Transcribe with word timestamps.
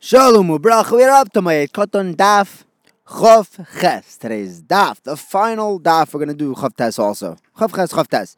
Shalom 0.00 0.46
ubrach, 0.46 0.92
we're 0.92 1.10
up 1.10 1.32
to 1.32 1.42
Moed 1.42 1.72
Koton 1.72 2.14
Daf 2.14 2.62
Chof 3.04 3.66
Ches. 3.80 4.16
Today's 4.16 4.62
Daf, 4.62 5.02
the 5.02 5.16
final 5.16 5.80
Daf, 5.80 6.14
we're 6.14 6.24
going 6.24 6.28
to 6.28 6.34
do 6.36 6.54
Chof 6.54 6.76
Tes 6.76 7.00
also. 7.00 7.36
Chof 7.56 7.74
Ches, 7.74 7.92
Chof 7.92 8.06
Tes. 8.06 8.36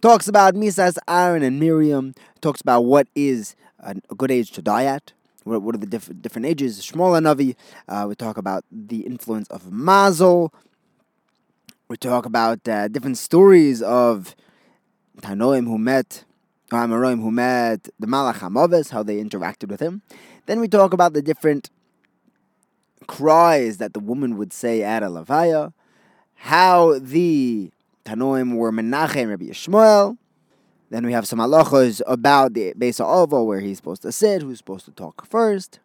Talks 0.00 0.26
about 0.26 0.54
Misas, 0.54 0.96
Aaron, 1.06 1.42
and 1.42 1.60
Miriam. 1.60 2.14
Talks 2.40 2.62
about 2.62 2.86
what 2.86 3.08
is 3.14 3.54
a 3.80 3.94
good 4.16 4.30
age 4.30 4.52
to 4.52 4.62
die 4.62 4.86
at. 4.86 5.12
What, 5.44 5.60
what 5.60 5.74
are 5.74 5.78
the 5.78 5.86
diff- 5.86 6.10
different 6.22 6.46
ages? 6.46 6.80
Shmuel 6.80 7.20
Navi. 7.20 7.56
Uh, 7.86 8.06
we 8.08 8.14
talk 8.14 8.38
about 8.38 8.64
the 8.72 9.00
influence 9.00 9.48
of 9.48 9.70
Mazel. 9.70 10.50
We 11.88 11.98
talk 11.98 12.24
about 12.24 12.66
uh, 12.66 12.88
different 12.88 13.18
stories 13.18 13.82
of 13.82 14.34
Tanoim 15.20 15.66
who 15.66 15.76
met, 15.76 16.24
Amoraim 16.70 17.20
who 17.20 17.30
met 17.30 17.90
the 18.00 18.06
Malach 18.06 18.36
HaMavis, 18.36 18.92
how 18.92 19.02
they 19.02 19.22
interacted 19.22 19.68
with 19.68 19.80
him. 19.80 20.00
Then 20.46 20.60
we 20.60 20.68
talk 20.68 20.92
about 20.92 21.12
the 21.12 21.22
different 21.22 21.70
cries 23.06 23.78
that 23.78 23.94
the 23.94 24.00
woman 24.00 24.36
would 24.36 24.52
say 24.52 24.82
at 24.82 25.02
a 25.02 25.06
Levaya, 25.06 25.72
how 26.34 26.98
the 26.98 27.70
Tanoim 28.04 28.56
were 28.56 28.72
Menachem 28.72 29.28
Rabbi 29.28 29.46
Yishmael. 29.46 30.18
Then 30.90 31.06
we 31.06 31.12
have 31.12 31.26
some 31.26 31.38
halachos 31.38 32.02
about 32.06 32.54
the 32.54 32.74
Besa 32.76 33.04
Ovo, 33.04 33.44
where 33.44 33.60
he's 33.60 33.78
supposed 33.78 34.02
to 34.02 34.12
sit, 34.12 34.42
who's 34.42 34.58
supposed 34.58 34.84
to 34.84 34.90
talk 34.90 35.24
first. 35.26 35.78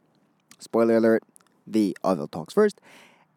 Spoiler 0.60 0.98
alert, 0.98 1.24
the 1.66 1.96
Ovel 2.04 2.28
talks 2.28 2.54
first. 2.54 2.82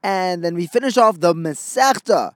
And 0.02 0.42
then 0.42 0.54
we 0.54 0.66
finish 0.66 0.96
off 0.96 1.20
the 1.20 1.34
Masechta, 1.34 2.32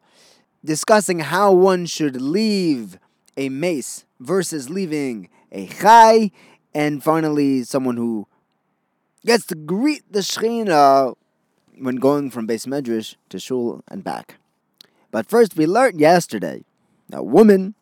discussing 0.64 1.20
how 1.20 1.52
one 1.52 1.86
should 1.86 2.20
leave 2.20 2.98
a 3.36 3.48
mace 3.48 4.04
versus 4.20 4.70
leaving 4.70 5.30
a 5.50 5.66
chai. 5.66 6.30
And 6.74 7.02
finally, 7.02 7.64
someone 7.64 7.96
who 7.96 8.28
gets 9.24 9.46
to 9.46 9.54
greet 9.54 10.02
the 10.10 10.20
Shechina 10.20 11.14
when 11.78 11.96
going 11.96 12.30
from 12.30 12.46
base 12.46 12.66
medrash 12.66 13.16
to 13.30 13.38
shul 13.38 13.82
and 13.88 14.04
back. 14.04 14.36
But 15.10 15.26
first, 15.26 15.56
we 15.56 15.66
learned 15.66 16.00
yesterday 16.00 16.64
that 17.08 17.24
women 17.24 17.74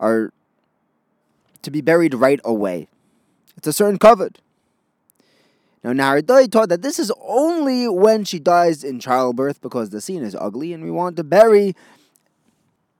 are 0.00 0.32
to 1.62 1.70
be 1.70 1.80
buried 1.80 2.14
right 2.14 2.40
away. 2.44 2.88
It's 3.56 3.66
a 3.66 3.72
certain 3.72 3.98
covet. 3.98 4.38
Now, 5.82 5.92
Naradoi 5.92 6.50
taught 6.50 6.68
that 6.70 6.82
this 6.82 6.98
is 6.98 7.12
only 7.20 7.88
when 7.88 8.24
she 8.24 8.38
dies 8.38 8.82
in 8.82 9.00
childbirth 9.00 9.60
because 9.60 9.90
the 9.90 10.00
scene 10.00 10.22
is 10.22 10.34
ugly 10.34 10.72
and 10.72 10.82
we 10.82 10.90
want 10.90 11.16
to 11.16 11.24
bury 11.24 11.74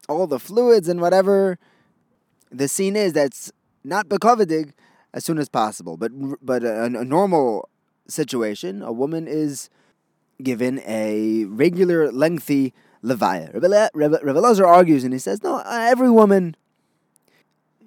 all 0.09 0.27
the 0.27 0.39
fluids 0.39 0.89
and 0.89 1.01
whatever 1.01 1.59
the 2.51 2.69
scene 2.69 2.97
is 2.97 3.13
that's 3.13 3.53
not 3.85 4.09
bekovedig 4.09 4.73
as 5.13 5.25
soon 5.25 5.39
as 5.39 5.49
possible. 5.49 5.97
But 5.97 6.13
but 6.45 6.63
a, 6.63 6.85
a 6.85 7.05
normal 7.05 7.69
situation, 8.09 8.83
a 8.83 8.93
woman 8.93 9.27
is 9.29 9.71
given 10.43 10.81
a 10.87 11.45
regular, 11.47 12.11
lengthy 12.11 12.73
levaya. 13.03 13.53
Rebbe 13.55 14.41
Lazar 14.41 14.67
argues 14.67 15.05
and 15.05 15.13
he 15.13 15.19
says, 15.19 15.43
no, 15.43 15.63
every 15.67 16.11
woman 16.11 16.57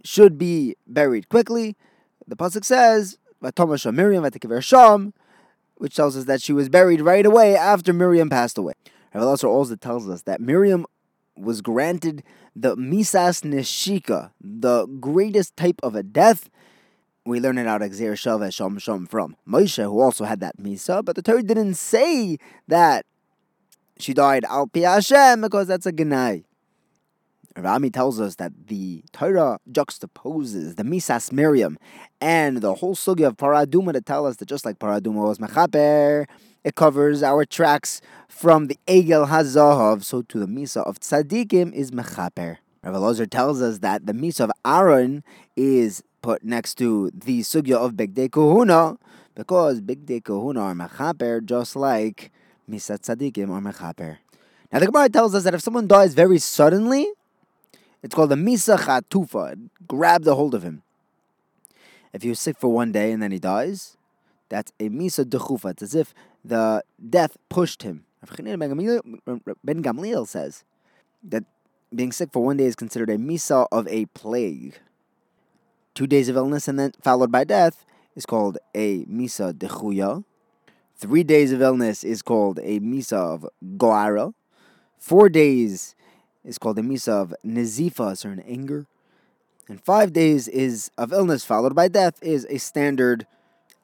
should 0.04 0.38
be 0.38 0.76
buried 0.88 1.30
quickly. 1.30 1.76
The 2.28 2.36
pasuk 2.36 2.64
says, 2.64 3.18
"Vatomasha 3.44 3.94
Miriam 3.94 4.26
Sham," 4.62 5.14
which 5.76 5.96
tells 5.96 6.16
us 6.16 6.26
that 6.26 6.42
she 6.42 6.54
was 6.54 6.70
buried 6.70 7.02
right 7.02 7.26
away 7.26 7.56
after 7.56 7.94
Miriam 7.94 8.30
passed 8.30 8.58
away. 8.58 8.74
Rebbe 9.14 9.26
Lazar 9.26 9.48
also 9.48 9.76
tells 9.76 10.08
us 10.10 10.22
that 10.24 10.40
Miriam 10.40 10.86
was 11.36 11.62
granted 11.62 12.24
the 12.56 12.76
misas 12.76 13.44
neshika, 13.44 14.32
the 14.40 14.86
greatest 14.86 15.56
type 15.58 15.80
of 15.84 15.96
a 15.96 16.04
death 16.04 16.50
we 17.26 17.40
learn 17.40 17.58
it 17.58 17.68
out 17.68 17.82
Exer 17.82 18.14
Shaveh 18.14 18.50
Shom 18.50 18.78
Shom 18.78 19.08
from 19.08 19.36
Moshe, 19.48 19.84
who 19.84 20.00
also 20.00 20.26
had 20.26 20.40
that 20.40 20.58
Misa, 20.58 21.04
but 21.04 21.16
the 21.16 21.22
Torah 21.22 21.44
didn't 21.44 21.76
say 21.76 22.38
that 22.68 23.06
she 23.98 24.14
died 24.14 24.44
Al 24.46 24.68
Pi 24.68 24.82
Hashem 24.82 25.42
because 25.42 25.68
that's 25.68 25.86
a 25.86 25.92
Genai. 25.92 26.44
Rami 27.58 27.90
tells 27.90 28.20
us 28.20 28.36
that 28.36 28.54
the 28.68 29.04
Torah 29.12 29.60
juxtaposes 29.70 30.78
the 30.78 30.84
Misas 30.84 31.32
Miriam 31.32 31.78
and 32.22 32.58
the 32.58 32.76
whole 32.76 32.96
sugya 32.96 33.28
of 33.28 33.38
Paraduma 33.38 33.92
to 33.94 34.02
tell 34.02 34.26
us 34.26 34.38
that 34.38 34.48
just 34.48 34.66
like 34.66 34.80
Paraduma 34.80 35.28
was 35.28 35.38
Mechaper, 35.38 36.28
it 36.64 36.76
covers 36.76 37.22
our 37.22 37.44
tracks 37.44 38.02
from 38.30 38.68
the 38.68 38.80
Egel 38.88 39.28
Hazahav, 39.28 40.04
so 40.04 40.22
to 40.24 40.40
the 40.40 40.46
Misa 40.46 40.78
of 40.88 41.00
Tzadikim 41.00 41.74
is 41.74 41.92
Mechaper. 41.92 42.58
Rav 42.84 43.30
tells 43.30 43.62
us 43.62 43.80
that 43.80 44.06
the 44.06 44.14
Misa 44.14 44.46
of 44.46 44.52
Aaron 44.66 45.24
is 45.56 46.02
put 46.22 46.44
next 46.44 46.76
to 46.76 47.12
the 47.14 47.42
sugya 47.42 47.76
of 47.76 47.94
Bigdei 47.94 48.30
Kohuna 48.30 48.98
because 49.36 49.82
Bigdei 49.82 50.22
Kohuna 50.22 50.62
are 50.62 50.74
mechaper 50.74 51.44
just 51.44 51.76
like 51.76 52.32
Misat 52.70 53.02
Tzadikim 53.02 53.50
are 53.50 53.62
mechaper. 53.62 54.18
Now 54.72 54.80
the 54.80 54.86
Gemara 54.86 55.10
tells 55.10 55.36
us 55.36 55.44
that 55.44 55.54
if 55.54 55.62
someone 55.62 55.88
dies 55.88 56.14
very 56.14 56.40
suddenly, 56.40 57.08
it's 58.04 58.16
called 58.16 58.32
a 58.32 58.36
Misa 58.36 58.78
Chatufa. 58.78 59.54
It 59.54 59.88
grabbed 59.88 60.28
a 60.28 60.36
hold 60.36 60.56
of 60.56 60.64
him. 60.64 60.84
If 62.14 62.24
he 62.24 62.30
was 62.30 62.40
sick 62.40 62.58
for 62.58 62.70
one 62.70 62.92
day 62.92 63.12
and 63.12 63.22
then 63.22 63.32
he 63.32 63.40
dies, 63.40 63.98
that's 64.50 64.72
a 64.80 64.90
Misa 64.90 65.26
Dechufa. 65.26 65.72
It's 65.72 65.84
as 65.84 65.96
if 65.96 66.14
the 66.44 66.84
death 67.10 67.38
pushed 67.50 67.84
him. 67.84 68.06
Ben 68.22 69.82
Gamliel 69.84 70.28
says 70.28 70.64
that 71.24 71.44
being 71.94 72.12
sick 72.12 72.30
for 72.32 72.44
one 72.44 72.58
day 72.58 72.66
is 72.66 72.76
considered 72.76 73.10
a 73.10 73.18
Misa 73.18 73.68
of 73.72 73.88
a 73.88 74.06
plague 74.08 74.80
two 75.94 76.08
days 76.08 76.30
of 76.30 76.36
illness 76.36 76.68
and 76.68 76.80
then 76.80 76.92
followed 77.02 77.32
by 77.32 77.44
death 77.44 77.86
is 78.16 78.26
called 78.26 78.58
a 78.76 79.06
misa 79.06 79.54
dechuya. 79.54 80.24
Three 80.96 81.24
days 81.24 81.52
of 81.52 81.62
illness 81.62 82.04
is 82.04 82.22
called 82.22 82.60
a 82.60 82.80
misa 82.80 83.18
of 83.18 83.48
goara. 83.78 84.34
Four 84.98 85.30
days 85.30 85.96
is 86.44 86.58
called 86.58 86.78
a 86.80 86.84
misa 86.84 87.10
of 87.10 87.34
nezifa, 87.46 88.24
or 88.26 88.30
an 88.30 88.42
anger. 88.42 88.86
And 89.68 89.84
five 89.84 90.14
days 90.14 90.48
is 90.48 90.92
of 90.98 91.14
illness 91.14 91.46
followed 91.46 91.76
by 91.76 91.88
death 91.88 92.22
is 92.22 92.46
a 92.50 92.58
standard 92.58 93.26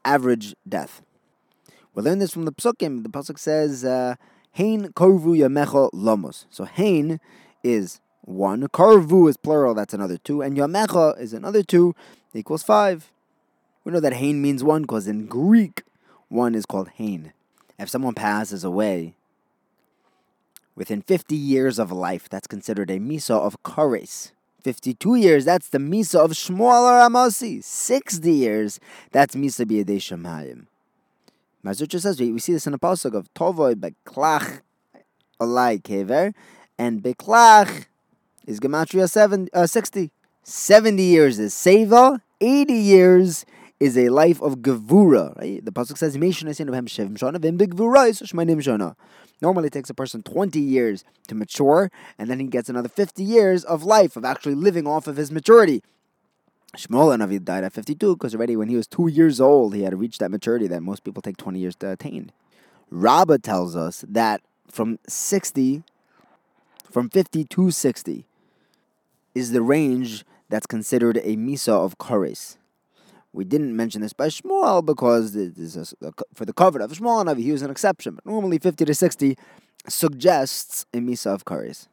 average 0.03 0.55
death. 0.67 1.01
We 1.93 2.03
learn 2.03 2.19
this 2.19 2.33
from 2.33 2.45
the 2.45 2.51
psukim. 2.51 3.03
The 3.03 3.09
pasuk 3.09 3.39
says, 3.39 3.83
uh, 3.83 4.15
"Hein 4.51 4.89
korvu 4.93 5.37
yamecha 5.37 5.89
lamos." 5.93 6.45
So 6.49 6.65
hain 6.65 7.19
is 7.63 7.99
one. 8.27 8.67
Karvu 8.67 9.29
is 9.29 9.37
plural, 9.37 9.73
that's 9.73 9.93
another 9.93 10.17
two. 10.17 10.41
And 10.41 10.57
Yamecha 10.57 11.19
is 11.19 11.33
another 11.33 11.63
two, 11.63 11.95
equals 12.33 12.63
five. 12.63 13.11
We 13.83 13.91
know 13.91 13.99
that 13.99 14.13
Hain 14.13 14.41
means 14.41 14.63
one 14.63 14.81
because 14.83 15.07
in 15.07 15.27
Greek, 15.27 15.83
one 16.27 16.55
is 16.55 16.65
called 16.65 16.89
Hain. 16.89 17.33
If 17.79 17.89
someone 17.89 18.15
passes 18.15 18.63
away 18.63 19.15
within 20.75 21.01
50 21.01 21.35
years 21.35 21.79
of 21.79 21.91
life, 21.91 22.27
that's 22.27 22.47
considered 22.47 22.89
a 22.89 22.99
Misa 22.99 23.31
of 23.31 23.61
Kares. 23.63 24.31
52 24.61 25.15
years, 25.15 25.45
that's 25.45 25.69
the 25.69 25.77
Misa 25.77 26.19
of 26.19 26.31
Shmuel 26.31 27.09
HaRamasi. 27.09 27.63
60 27.63 28.31
years, 28.31 28.79
that's 29.11 29.35
Misa 29.35 29.65
B'yedei 29.65 29.97
Shemayim. 29.97 30.65
Mazucha 31.63 31.99
says, 32.01 32.19
we 32.19 32.37
see 32.39 32.53
this 32.53 32.65
in 32.65 32.71
the 32.71 32.79
pasuk 32.79 33.13
of 33.13 33.33
Tovoy 33.33 33.75
Beklach 33.75 34.61
Alai 35.39 35.81
Kever, 35.81 36.33
and 36.77 37.01
Beklach 37.01 37.86
is 38.47 38.59
Gematria 38.59 39.07
7, 39.09 39.49
uh, 39.53 39.67
60. 39.67 40.11
70 40.43 41.03
years 41.03 41.37
is 41.37 41.53
Seva, 41.53 42.21
80 42.39 42.73
years 42.73 43.45
is 43.79 43.97
a 43.97 44.09
life 44.09 44.41
of 44.41 44.59
Gevura. 44.59 45.37
Right? 45.37 45.63
The 45.63 45.71
Pasuk 45.71 45.97
says, 45.97 46.15
Normally 49.39 49.67
it 49.67 49.73
takes 49.73 49.89
a 49.89 49.93
person 49.93 50.23
20 50.23 50.59
years 50.59 51.03
to 51.27 51.35
mature, 51.35 51.91
and 52.17 52.29
then 52.29 52.39
he 52.39 52.47
gets 52.47 52.69
another 52.69 52.89
50 52.89 53.23
years 53.23 53.63
of 53.65 53.83
life, 53.83 54.15
of 54.15 54.25
actually 54.25 54.55
living 54.55 54.87
off 54.87 55.05
of 55.05 55.17
his 55.17 55.31
maturity. 55.31 55.83
Shmuel 56.75 57.17
Navi 57.17 57.43
died 57.43 57.63
at 57.63 57.73
52 57.73 58.15
because 58.15 58.33
already 58.33 58.55
when 58.55 58.69
he 58.69 58.75
was 58.75 58.87
two 58.87 59.07
years 59.07 59.39
old, 59.41 59.75
he 59.75 59.83
had 59.83 59.99
reached 59.99 60.19
that 60.19 60.31
maturity 60.31 60.67
that 60.67 60.81
most 60.81 61.03
people 61.03 61.21
take 61.21 61.37
20 61.37 61.59
years 61.59 61.75
to 61.75 61.91
attain. 61.91 62.31
Rabbah 62.89 63.37
tells 63.39 63.75
us 63.75 64.03
that 64.07 64.41
from 64.69 64.99
60, 65.07 65.83
from 66.89 67.09
50 67.09 67.43
to 67.45 67.71
60, 67.71 68.25
is 69.37 69.51
the 69.51 69.61
range 69.61 70.25
that's 70.49 70.65
considered 70.65 71.17
a 71.17 71.35
misa 71.35 71.73
of 71.73 71.97
kares. 71.97 72.57
We 73.33 73.43
didn't 73.43 73.75
mention 73.75 74.01
this 74.01 74.13
by 74.13 74.29
Shmuel 74.29 74.83
because 74.83 75.35
a, 75.35 76.11
for 76.33 76.45
the 76.45 76.53
cover 76.53 76.79
of 76.79 76.91
Shmuel 76.91 77.25
Navi, 77.25 77.43
he 77.43 77.51
was 77.51 77.61
an 77.61 77.69
exception. 77.69 78.15
But 78.15 78.25
normally 78.25 78.57
50 78.57 78.85
to 78.85 78.93
60 78.93 79.37
suggests 79.87 80.85
a 80.93 80.97
misa 80.97 81.33
of 81.33 81.45
kares. 81.45 81.87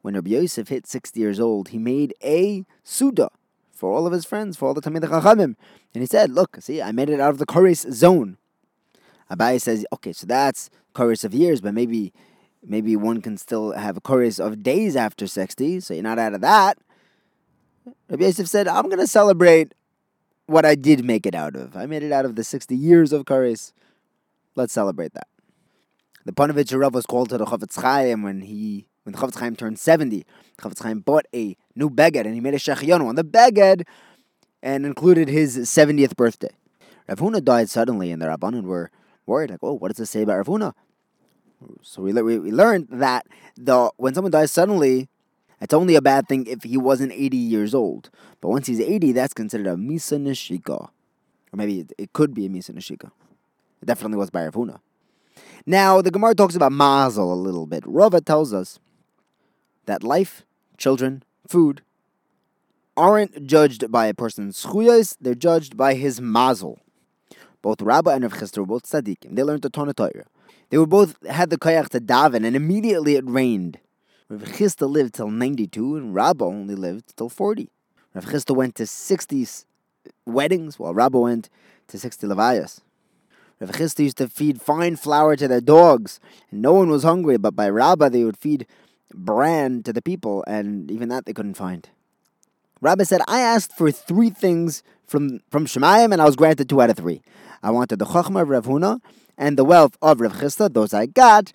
When 0.00 0.14
Rabbi 0.14 0.30
Yosef 0.30 0.68
hit 0.68 0.86
60 0.86 1.18
years 1.20 1.40
old, 1.40 1.68
he 1.68 1.78
made 1.78 2.14
a 2.24 2.64
suda 2.82 3.28
for 3.72 3.92
all 3.92 4.06
of 4.06 4.12
his 4.12 4.24
friends, 4.24 4.56
for 4.56 4.66
all 4.68 4.74
the 4.74 4.80
Talmidei 4.80 5.08
Chachamim. 5.08 5.56
And 5.92 6.02
he 6.02 6.06
said, 6.06 6.30
look, 6.30 6.56
see, 6.60 6.80
I 6.80 6.92
made 6.92 7.10
it 7.10 7.20
out 7.20 7.30
of 7.30 7.38
the 7.38 7.46
kares 7.46 7.90
zone. 7.92 8.38
Abai 9.30 9.60
says, 9.60 9.84
okay, 9.92 10.12
so 10.12 10.26
that's 10.26 10.70
kares 10.94 11.24
of 11.24 11.34
years, 11.34 11.60
but 11.60 11.74
maybe 11.74 12.12
maybe 12.62 12.96
one 12.96 13.20
can 13.20 13.36
still 13.36 13.72
have 13.72 13.96
a 13.96 14.00
kares 14.00 14.44
of 14.44 14.62
days 14.62 14.96
after 14.96 15.26
60, 15.26 15.80
so 15.80 15.94
you're 15.94 16.02
not 16.02 16.18
out 16.18 16.34
of 16.34 16.40
that. 16.40 16.78
Rabbi 18.08 18.24
Yosef 18.24 18.48
said, 18.48 18.68
I'm 18.68 18.84
going 18.84 18.98
to 18.98 19.06
celebrate 19.06 19.72
what 20.46 20.64
I 20.64 20.74
did 20.74 21.04
make 21.04 21.26
it 21.26 21.34
out 21.34 21.56
of. 21.56 21.76
I 21.76 21.86
made 21.86 22.02
it 22.02 22.12
out 22.12 22.24
of 22.24 22.36
the 22.36 22.44
60 22.44 22.74
years 22.76 23.12
of 23.12 23.24
Kares. 23.24 23.72
Let's 24.54 24.72
celebrate 24.72 25.12
that. 25.14 25.28
The 26.24 26.32
Panovich 26.32 26.76
Rav 26.78 26.94
was 26.94 27.06
called 27.06 27.28
to 27.30 27.38
the 27.38 27.44
Chofetz 27.44 27.80
Chaim 27.80 28.22
when 28.22 28.40
he 28.40 28.88
when 29.04 29.12
the 29.12 29.18
Chofetz 29.18 29.38
Chaim 29.38 29.54
turned 29.54 29.78
70. 29.78 30.24
Chofetz 30.58 30.82
Chaim 30.82 31.00
bought 31.00 31.26
a 31.32 31.56
new 31.76 31.88
beged 31.88 32.24
and 32.24 32.34
he 32.34 32.40
made 32.40 32.54
a 32.54 32.58
shechionu 32.58 33.06
on 33.06 33.14
the 33.14 33.22
beged 33.22 33.84
and 34.62 34.84
included 34.84 35.28
his 35.28 35.56
70th 35.58 36.16
birthday. 36.16 36.50
Rav 37.08 37.20
Huna 37.20 37.44
died 37.44 37.70
suddenly 37.70 38.10
and 38.10 38.20
the 38.20 38.26
Rabbanon 38.26 38.64
were 38.64 38.90
worried, 39.26 39.50
like, 39.50 39.60
oh, 39.62 39.74
what 39.74 39.88
does 39.88 40.00
it 40.00 40.06
say 40.06 40.22
about 40.22 40.38
Rav 40.38 40.46
Huna? 40.46 40.72
So 41.82 42.02
we, 42.02 42.12
we, 42.12 42.38
we 42.38 42.50
learned 42.50 42.88
that 42.90 43.26
the 43.56 43.90
when 43.96 44.14
someone 44.14 44.32
dies 44.32 44.50
suddenly, 44.50 45.08
it's 45.60 45.74
only 45.74 45.94
a 45.94 46.02
bad 46.02 46.28
thing 46.28 46.46
if 46.46 46.62
he 46.62 46.76
wasn't 46.76 47.12
80 47.12 47.36
years 47.36 47.74
old. 47.74 48.10
But 48.40 48.48
once 48.48 48.66
he's 48.66 48.80
80, 48.80 49.12
that's 49.12 49.34
considered 49.34 49.66
a 49.66 49.76
Misa 49.76 50.20
Nishika. 50.20 50.88
Or 50.88 50.90
maybe 51.54 51.80
it, 51.80 51.92
it 51.96 52.12
could 52.12 52.34
be 52.34 52.46
a 52.46 52.48
Misa 52.48 52.72
Nishika. 52.72 53.10
It 53.80 53.86
definitely 53.86 54.18
was 54.18 54.30
by 54.30 54.44
Rav 54.44 54.54
Huna. 54.54 54.80
Now, 55.64 56.00
the 56.00 56.10
Gemara 56.10 56.34
talks 56.34 56.54
about 56.54 56.72
mazel 56.72 57.32
a 57.32 57.34
little 57.34 57.66
bit. 57.66 57.82
Rava 57.86 58.20
tells 58.20 58.52
us 58.52 58.78
that 59.86 60.02
life, 60.04 60.44
children, 60.76 61.22
food 61.48 61.82
aren't 62.96 63.46
judged 63.46 63.90
by 63.90 64.06
a 64.06 64.14
person's 64.14 64.64
chuyas, 64.64 65.16
they're 65.20 65.34
judged 65.34 65.76
by 65.76 65.94
his 65.94 66.20
mazel. 66.20 66.80
Both 67.62 67.82
Rabba 67.82 68.10
and 68.10 68.22
Rav 68.22 68.34
Chisda 68.34 68.58
were 68.58 68.66
both 68.66 68.84
tzaddikim. 68.84 69.34
They 69.34 69.42
learned 69.42 69.62
the 69.62 69.70
Torah. 69.70 70.24
They 70.70 70.78
were 70.78 70.86
both 70.86 71.16
had 71.26 71.50
the 71.50 71.58
koyach 71.58 71.88
to 71.90 72.00
daven, 72.00 72.46
and 72.46 72.56
immediately 72.56 73.16
it 73.16 73.24
rained. 73.26 73.78
Rav 74.28 74.42
Chisda 74.42 74.90
lived 74.90 75.14
till 75.14 75.30
92, 75.30 75.96
and 75.96 76.12
Rabba 76.12 76.44
only 76.44 76.74
lived 76.74 77.16
till 77.16 77.28
40. 77.28 77.70
Rav 78.12 78.24
Chisda 78.24 78.56
went 78.56 78.74
to 78.74 78.84
60 78.84 79.46
weddings, 80.26 80.80
while 80.80 80.92
Rabba 80.92 81.20
went 81.20 81.48
to 81.86 81.96
60 81.96 82.26
levayas. 82.26 82.80
Rav 83.60 83.70
Chisda 83.70 84.00
used 84.00 84.16
to 84.16 84.26
feed 84.26 84.60
fine 84.60 84.96
flour 84.96 85.36
to 85.36 85.46
their 85.46 85.60
dogs, 85.60 86.18
and 86.50 86.60
no 86.60 86.72
one 86.72 86.90
was 86.90 87.04
hungry, 87.04 87.36
but 87.36 87.54
by 87.54 87.68
Rabba 87.68 88.10
they 88.10 88.24
would 88.24 88.36
feed 88.36 88.66
bran 89.14 89.84
to 89.84 89.92
the 89.92 90.02
people, 90.02 90.42
and 90.48 90.90
even 90.90 91.08
that 91.10 91.24
they 91.24 91.32
couldn't 91.32 91.54
find. 91.54 91.88
Rabbi 92.80 93.04
said, 93.04 93.20
I 93.28 93.40
asked 93.40 93.76
for 93.76 93.92
three 93.92 94.30
things 94.30 94.82
from, 95.06 95.38
from 95.50 95.66
Shemayim, 95.66 96.12
and 96.12 96.20
I 96.20 96.24
was 96.24 96.34
granted 96.34 96.68
two 96.68 96.82
out 96.82 96.90
of 96.90 96.96
three. 96.96 97.22
I 97.62 97.70
wanted 97.70 98.00
the 98.00 98.06
Chochmah 98.06 98.42
of 98.42 98.48
Rav 98.48 98.66
Huna 98.66 99.00
and 99.38 99.56
the 99.56 99.64
wealth 99.64 99.96
of 100.02 100.20
Rav 100.20 100.32
Chisda, 100.32 100.72
those 100.72 100.92
I 100.92 101.06
got. 101.06 101.52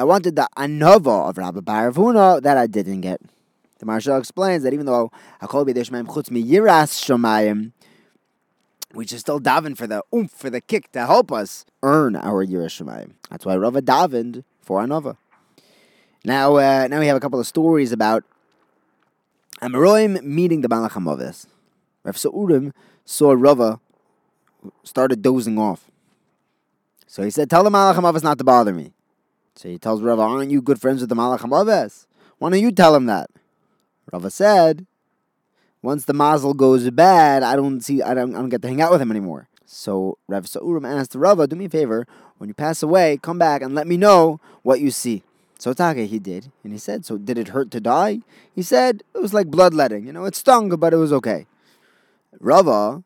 I 0.00 0.04
wanted 0.04 0.34
the 0.34 0.48
Anova 0.56 1.28
of 1.28 1.36
Rabbah 1.36 1.60
Bar 1.60 1.90
Rav 1.90 1.96
Huna, 1.96 2.42
that 2.42 2.56
I 2.56 2.66
didn't 2.66 3.02
get. 3.02 3.20
The 3.80 3.84
Maharsha 3.84 4.18
explains 4.18 4.62
that 4.62 4.72
even 4.72 4.86
though 4.86 5.12
Hakol 5.42 5.68
B'dei 5.68 5.86
Shemayim 5.86 6.06
Chutz 6.06 6.30
Mi 6.30 6.42
Yiras 6.42 6.96
Shemayim, 7.04 7.72
we 8.94 9.06
should 9.06 9.20
still 9.20 9.38
daven 9.38 9.76
for 9.76 9.86
the 9.86 10.02
oomph, 10.14 10.30
for 10.30 10.48
the 10.48 10.62
kick 10.62 10.90
to 10.92 11.04
help 11.04 11.30
us 11.30 11.66
earn 11.82 12.16
our 12.16 12.46
Yiras 12.46 12.82
Shomayim. 12.82 13.10
That's 13.28 13.44
why 13.44 13.56
Rava 13.56 13.82
davened 13.82 14.42
for 14.62 14.80
Anova. 14.80 15.18
Now, 16.24 16.56
uh, 16.56 16.88
now 16.88 16.98
we 16.98 17.06
have 17.06 17.18
a 17.18 17.20
couple 17.20 17.38
of 17.38 17.46
stories 17.46 17.92
about 17.92 18.24
Amoraim 19.60 20.22
meeting 20.22 20.62
the 20.62 20.68
Malach 20.70 20.92
HaMavis. 20.92 21.44
Rav 22.04 22.16
Sa'urim 22.16 22.72
saw 23.04 23.32
Rava 23.32 23.80
started 24.82 25.20
dozing 25.20 25.58
off. 25.58 25.90
So 27.06 27.22
he 27.22 27.28
said, 27.28 27.50
Tell 27.50 27.62
the 27.62 27.68
Malach 27.68 27.96
HaMavis 27.96 28.22
not 28.22 28.38
to 28.38 28.44
bother 28.44 28.72
me. 28.72 28.94
So 29.60 29.68
he 29.68 29.76
tells 29.76 30.00
Rava, 30.00 30.22
Aren't 30.22 30.50
you 30.50 30.62
good 30.62 30.80
friends 30.80 31.02
with 31.02 31.10
the 31.10 31.14
Malach 31.14 31.40
HaMavis? 31.40 32.06
Why 32.38 32.48
don't 32.48 32.62
you 32.62 32.72
tell 32.72 32.94
him 32.94 33.04
that? 33.04 33.28
Rava 34.10 34.30
said, 34.30 34.86
Once 35.82 36.06
the 36.06 36.14
mazel 36.14 36.54
goes 36.54 36.88
bad, 36.88 37.42
I 37.42 37.56
don't 37.56 37.82
see, 37.82 38.00
I 38.00 38.14
don't, 38.14 38.34
I 38.34 38.38
don't 38.38 38.48
get 38.48 38.62
to 38.62 38.68
hang 38.68 38.80
out 38.80 38.90
with 38.90 39.02
him 39.02 39.10
anymore. 39.10 39.50
So 39.66 40.16
Rav 40.28 40.48
Sa'urim 40.48 40.88
asked 40.88 41.14
Rava, 41.14 41.46
Do 41.46 41.56
me 41.56 41.66
a 41.66 41.68
favor, 41.68 42.06
when 42.38 42.48
you 42.48 42.54
pass 42.54 42.82
away, 42.82 43.18
come 43.20 43.38
back 43.38 43.60
and 43.60 43.74
let 43.74 43.86
me 43.86 43.98
know 43.98 44.40
what 44.62 44.80
you 44.80 44.90
see. 44.90 45.24
So 45.58 45.74
Take, 45.74 46.08
he 46.08 46.18
did. 46.18 46.50
And 46.64 46.72
he 46.72 46.78
said, 46.78 47.04
So 47.04 47.18
did 47.18 47.36
it 47.36 47.48
hurt 47.48 47.70
to 47.72 47.80
die? 47.80 48.20
He 48.54 48.62
said, 48.62 49.02
It 49.14 49.18
was 49.18 49.34
like 49.34 49.48
bloodletting. 49.48 50.06
You 50.06 50.14
know, 50.14 50.24
it 50.24 50.36
stung, 50.36 50.70
but 50.70 50.94
it 50.94 50.96
was 50.96 51.12
okay. 51.12 51.44
Rava 52.40 53.04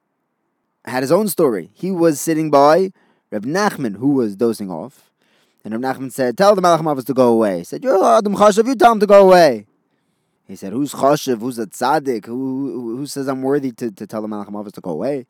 had 0.84 1.02
his 1.02 1.10
own 1.10 1.26
story. 1.26 1.70
He 1.74 1.90
was 1.90 2.20
sitting 2.20 2.48
by 2.48 2.92
Reb 3.32 3.44
Nachman, 3.44 3.96
who 3.96 4.12
was 4.12 4.36
dozing 4.36 4.70
off. 4.70 5.10
And 5.64 5.72
Reb 5.72 5.96
Nachman 5.96 6.12
said, 6.12 6.36
Tell 6.36 6.54
the 6.54 6.60
Malach 6.60 6.82
Mavas 6.82 7.04
to 7.06 7.14
go 7.14 7.28
away. 7.28 7.58
He 7.58 7.64
said, 7.64 7.82
You're 7.82 8.04
Adam 8.04 8.36
Chashav, 8.36 8.66
you 8.66 8.74
tell 8.74 8.92
him 8.92 9.00
to 9.00 9.06
go 9.06 9.26
away. 9.26 9.66
He 10.46 10.56
said, 10.56 10.72
Who's 10.72 10.92
Chashav? 10.92 11.40
Who's 11.40 11.58
a 11.58 11.66
tzaddik? 11.66 12.26
Who, 12.26 12.34
who, 12.34 12.96
who 12.98 13.06
says 13.06 13.28
I'm 13.28 13.40
worthy 13.40 13.72
to, 13.72 13.90
to 13.90 14.06
tell 14.06 14.20
the 14.20 14.28
Malach 14.28 14.50
Mavas 14.50 14.72
to 14.72 14.82
go 14.82 14.90
away? 14.90 15.26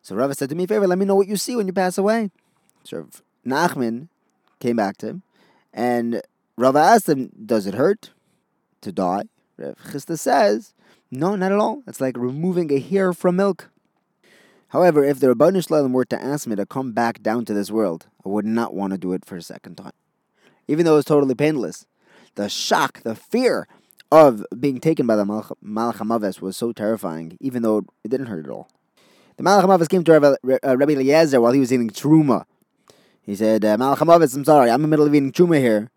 So 0.00 0.14
Rava 0.14 0.34
said, 0.34 0.48
Do 0.48 0.54
me 0.54 0.64
a 0.64 0.66
favor, 0.68 0.86
let 0.86 0.98
me 0.98 1.04
know 1.04 1.16
what 1.16 1.26
you 1.26 1.36
see 1.36 1.56
when 1.56 1.66
you 1.66 1.72
pass 1.72 1.98
away. 1.98 2.30
So 2.84 3.08
Nachman 3.44 4.08
came 4.60 4.76
back 4.76 4.96
to 4.98 5.08
him 5.08 5.22
and 5.72 6.22
Rava 6.56 6.78
asked 6.78 7.08
him, 7.08 7.30
Does 7.44 7.66
it 7.66 7.74
hurt 7.74 8.10
to 8.82 8.92
die? 8.92 9.24
Rav 9.56 9.76
Chisda 9.76 10.18
says, 10.18 10.72
No, 11.10 11.34
not 11.34 11.50
at 11.50 11.58
all. 11.58 11.82
It's 11.88 12.00
like 12.00 12.16
removing 12.16 12.72
a 12.72 12.78
hair 12.78 13.12
from 13.12 13.36
milk. 13.36 13.70
However, 14.72 15.04
if 15.04 15.20
the 15.20 15.26
Rabbanu 15.26 15.66
Shalom 15.68 15.92
were 15.92 16.06
to 16.06 16.22
ask 16.22 16.46
me 16.46 16.56
to 16.56 16.64
come 16.64 16.92
back 16.92 17.22
down 17.22 17.44
to 17.44 17.52
this 17.52 17.70
world, 17.70 18.06
I 18.24 18.30
would 18.30 18.46
not 18.46 18.72
want 18.72 18.94
to 18.94 18.98
do 18.98 19.12
it 19.12 19.26
for 19.26 19.36
a 19.36 19.42
second 19.42 19.76
time. 19.76 19.92
Even 20.66 20.86
though 20.86 20.94
it 20.94 20.96
was 20.96 21.04
totally 21.04 21.34
painless. 21.34 21.86
The 22.36 22.48
shock, 22.48 23.02
the 23.02 23.14
fear 23.14 23.68
of 24.10 24.46
being 24.58 24.80
taken 24.80 25.06
by 25.06 25.16
the 25.16 25.26
Malach 25.26 26.40
was 26.40 26.56
so 26.56 26.72
terrifying, 26.72 27.36
even 27.38 27.60
though 27.60 27.84
it 28.02 28.08
didn't 28.08 28.28
hurt 28.28 28.46
at 28.46 28.50
all. 28.50 28.70
The 29.36 29.42
Malach 29.42 29.88
came 29.90 30.04
to 30.04 30.12
Rabbi, 30.12 30.58
uh, 30.64 30.76
Rabbi 30.78 30.92
Eliezer 30.92 31.38
while 31.42 31.52
he 31.52 31.60
was 31.60 31.70
eating 31.70 31.90
truma. 31.90 32.46
He 33.20 33.36
said, 33.36 33.66
uh, 33.66 33.76
Malach 33.76 34.34
I'm 34.34 34.44
sorry, 34.46 34.70
I'm 34.70 34.76
in 34.76 34.82
the 34.82 34.88
middle 34.88 35.06
of 35.06 35.14
eating 35.14 35.32
truma 35.32 35.58
here. 35.58 35.90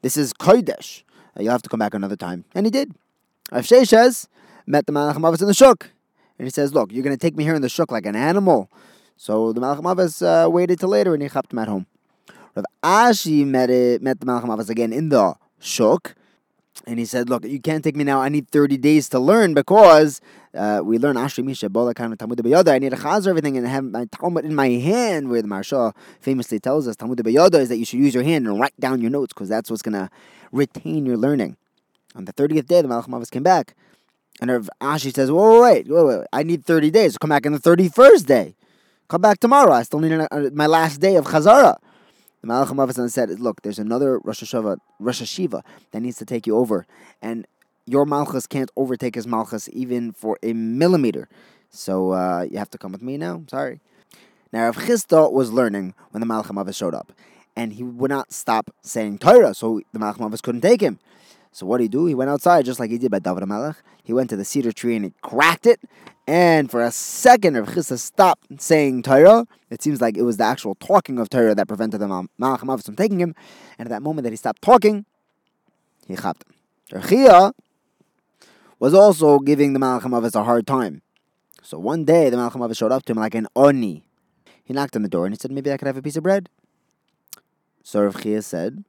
This 0.00 0.16
is 0.16 0.32
Kodesh. 0.32 1.02
Uh, 1.36 1.42
you'll 1.42 1.52
have 1.52 1.62
to 1.62 1.68
come 1.68 1.80
back 1.80 1.92
another 1.92 2.16
time. 2.16 2.46
And 2.54 2.64
he 2.64 2.70
did. 2.70 2.94
Rav 3.50 3.66
says, 3.66 4.26
met 4.66 4.86
the 4.86 4.92
Malach 4.92 5.40
in 5.42 5.46
the 5.46 5.52
Shuk. 5.52 5.90
And 6.42 6.48
he 6.48 6.50
says, 6.50 6.74
Look, 6.74 6.90
you're 6.90 7.04
going 7.04 7.16
to 7.16 7.20
take 7.20 7.36
me 7.36 7.44
here 7.44 7.54
in 7.54 7.62
the 7.62 7.68
Shuk 7.68 7.92
like 7.92 8.04
an 8.04 8.16
animal. 8.16 8.68
So 9.16 9.52
the 9.52 9.60
Malach 9.60 9.80
Mavis 9.80 10.22
uh, 10.22 10.48
waited 10.50 10.80
till 10.80 10.88
later 10.88 11.14
and 11.14 11.22
he 11.22 11.28
chapped 11.28 11.52
him 11.52 11.60
at 11.60 11.68
home. 11.68 11.86
Rav 12.56 12.64
Ashi 12.82 13.46
met, 13.46 13.70
it, 13.70 14.02
met 14.02 14.18
the 14.18 14.26
Malach 14.26 14.68
again 14.68 14.92
in 14.92 15.08
the 15.08 15.36
Shuk. 15.60 16.16
And 16.84 16.98
he 16.98 17.04
said, 17.04 17.30
Look, 17.30 17.44
you 17.44 17.60
can't 17.60 17.84
take 17.84 17.94
me 17.94 18.02
now. 18.02 18.20
I 18.20 18.28
need 18.28 18.48
30 18.48 18.76
days 18.78 19.08
to 19.10 19.20
learn 19.20 19.54
because 19.54 20.20
uh, 20.52 20.80
we 20.82 20.98
learn 20.98 21.14
Ashri 21.14 21.44
Misha, 21.44 21.68
Bola 21.68 21.94
Kan, 21.94 22.16
Talmud 22.16 22.38
B'yoda. 22.38 22.70
I 22.70 22.80
need 22.80 22.90
to 22.90 22.96
chazer 22.96 23.28
everything 23.28 23.56
and 23.56 23.64
have 23.68 23.84
my 23.84 24.06
Talmud 24.06 24.44
in 24.44 24.56
my 24.56 24.68
hand, 24.68 25.30
where 25.30 25.42
the 25.42 25.48
Maharsha 25.48 25.94
famously 26.18 26.58
tells 26.58 26.88
us 26.88 26.96
Talmud 26.96 27.18
B'yoda 27.18 27.60
is 27.60 27.68
that 27.68 27.76
you 27.76 27.84
should 27.84 28.00
use 28.00 28.14
your 28.14 28.24
hand 28.24 28.48
and 28.48 28.58
write 28.58 28.74
down 28.80 29.00
your 29.00 29.12
notes 29.12 29.32
because 29.32 29.48
that's 29.48 29.70
what's 29.70 29.82
going 29.82 29.94
to 29.94 30.10
retain 30.50 31.06
your 31.06 31.16
learning. 31.16 31.56
On 32.16 32.24
the 32.24 32.32
30th 32.32 32.66
day, 32.66 32.82
the 32.82 32.88
Malach 32.88 33.06
Mavis 33.06 33.30
came 33.30 33.44
back. 33.44 33.76
And 34.42 34.50
Rav 34.50 34.68
Ashi 34.80 35.14
says, 35.14 35.30
wait, 35.30 35.60
wait, 35.60 35.86
wait, 35.86 36.04
wait, 36.04 36.26
I 36.32 36.42
need 36.42 36.64
30 36.64 36.90
days. 36.90 37.16
Come 37.16 37.30
back 37.30 37.46
on 37.46 37.52
the 37.52 37.60
31st 37.60 38.26
day. 38.26 38.56
Come 39.06 39.20
back 39.20 39.38
tomorrow. 39.38 39.72
I 39.72 39.84
still 39.84 40.00
need 40.00 40.10
uh, 40.10 40.50
my 40.52 40.66
last 40.66 40.98
day 40.98 41.14
of 41.14 41.26
Chazara. 41.26 41.76
The 42.40 42.48
Malach 42.48 43.10
said, 43.10 43.38
look, 43.38 43.62
there's 43.62 43.78
another 43.78 44.18
Rosh 44.18 44.42
Yeshiva, 44.42 44.78
Rosh 44.98 45.22
Yeshiva 45.22 45.62
that 45.92 46.00
needs 46.00 46.16
to 46.16 46.24
take 46.24 46.48
you 46.48 46.56
over. 46.56 46.86
And 47.22 47.46
your 47.86 48.04
Malchus 48.04 48.48
can't 48.48 48.68
overtake 48.76 49.14
his 49.14 49.28
Malchus 49.28 49.68
even 49.72 50.10
for 50.10 50.36
a 50.42 50.52
millimeter. 50.54 51.28
So 51.70 52.10
uh, 52.10 52.44
you 52.50 52.58
have 52.58 52.70
to 52.70 52.78
come 52.78 52.90
with 52.90 53.00
me 53.00 53.16
now. 53.16 53.44
Sorry. 53.46 53.78
Now, 54.52 54.64
Rav 54.64 54.76
Chisda 54.76 55.30
was 55.30 55.52
learning 55.52 55.94
when 56.10 56.20
the 56.20 56.26
Malach 56.26 56.74
showed 56.74 56.96
up. 56.96 57.12
And 57.54 57.74
he 57.74 57.84
would 57.84 58.10
not 58.10 58.32
stop 58.32 58.74
saying 58.82 59.18
Torah, 59.18 59.54
so 59.54 59.82
the 59.92 60.00
Malach 60.00 60.42
couldn't 60.42 60.62
take 60.62 60.80
him. 60.80 60.98
So 61.54 61.66
what 61.66 61.78
did 61.78 61.84
he 61.84 61.88
do? 61.88 62.06
He 62.06 62.14
went 62.14 62.30
outside 62.30 62.64
just 62.64 62.80
like 62.80 62.90
he 62.90 62.96
did 62.96 63.10
by 63.10 63.18
David 63.18 63.42
HaMelech. 63.44 63.76
He 64.02 64.14
went 64.14 64.30
to 64.30 64.36
the 64.36 64.44
cedar 64.44 64.72
tree 64.72 64.96
and 64.96 65.04
he 65.04 65.12
cracked 65.20 65.66
it. 65.66 65.80
And 66.26 66.70
for 66.70 66.82
a 66.82 66.90
second, 66.90 67.56
Rav 67.56 67.68
Chisda 67.68 67.98
stopped 67.98 68.60
saying 68.60 69.02
Torah. 69.02 69.46
It 69.68 69.82
seems 69.82 70.00
like 70.00 70.16
it 70.16 70.22
was 70.22 70.38
the 70.38 70.44
actual 70.44 70.74
talking 70.76 71.18
of 71.18 71.28
Torah 71.28 71.54
that 71.54 71.68
prevented 71.68 72.00
the 72.00 72.06
Malach 72.06 72.84
from 72.84 72.96
taking 72.96 73.20
him. 73.20 73.34
And 73.78 73.86
at 73.86 73.90
that 73.90 74.02
moment 74.02 74.24
that 74.24 74.30
he 74.30 74.36
stopped 74.36 74.62
talking, 74.62 75.04
he 76.06 76.16
chapped 76.16 76.44
him. 76.44 77.00
Rechia 77.00 77.52
was 78.78 78.94
also 78.94 79.38
giving 79.38 79.74
the 79.74 79.78
Malach 79.78 80.34
a 80.34 80.44
hard 80.44 80.66
time. 80.66 81.02
So 81.62 81.78
one 81.78 82.04
day, 82.04 82.30
the 82.30 82.36
Malach 82.38 82.76
showed 82.76 82.92
up 82.92 83.04
to 83.04 83.12
him 83.12 83.18
like 83.18 83.34
an 83.34 83.46
oni. 83.54 84.04
He 84.64 84.72
knocked 84.72 84.96
on 84.96 85.02
the 85.02 85.08
door 85.08 85.26
and 85.26 85.34
he 85.34 85.38
said, 85.38 85.50
maybe 85.50 85.70
I 85.70 85.76
could 85.76 85.86
have 85.86 85.98
a 85.98 86.02
piece 86.02 86.16
of 86.16 86.22
bread. 86.22 86.48
So 87.82 88.02
Rav 88.02 88.22
Chia 88.22 88.42
said, 88.42 88.84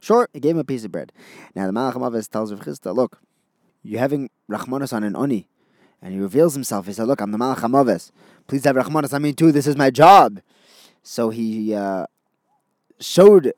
Sure, 0.00 0.28
he 0.32 0.40
gave 0.40 0.52
him 0.52 0.60
a 0.60 0.64
piece 0.64 0.84
of 0.84 0.92
bread. 0.92 1.12
Now 1.54 1.66
the 1.66 1.72
Malach 1.72 1.94
HaMavis 1.94 2.28
tells 2.28 2.52
Rav 2.52 2.60
Chisda, 2.60 2.94
look, 2.94 3.20
you're 3.82 4.00
having 4.00 4.30
Rachmanas 4.50 4.92
on 4.92 5.04
an 5.04 5.16
Oni. 5.16 5.48
And 6.02 6.12
he 6.12 6.20
reveals 6.20 6.54
himself. 6.54 6.86
He 6.86 6.92
said, 6.92 7.08
look, 7.08 7.20
I'm 7.20 7.32
the 7.32 7.38
Malach 7.38 7.58
HaMavis. 7.58 8.10
Please 8.46 8.64
have 8.64 8.76
Rachmanas 8.76 9.12
on 9.12 9.22
me 9.22 9.32
too. 9.32 9.50
This 9.50 9.66
is 9.66 9.76
my 9.76 9.90
job. 9.90 10.40
So 11.02 11.30
he 11.30 11.74
uh, 11.74 12.06
showed 13.00 13.52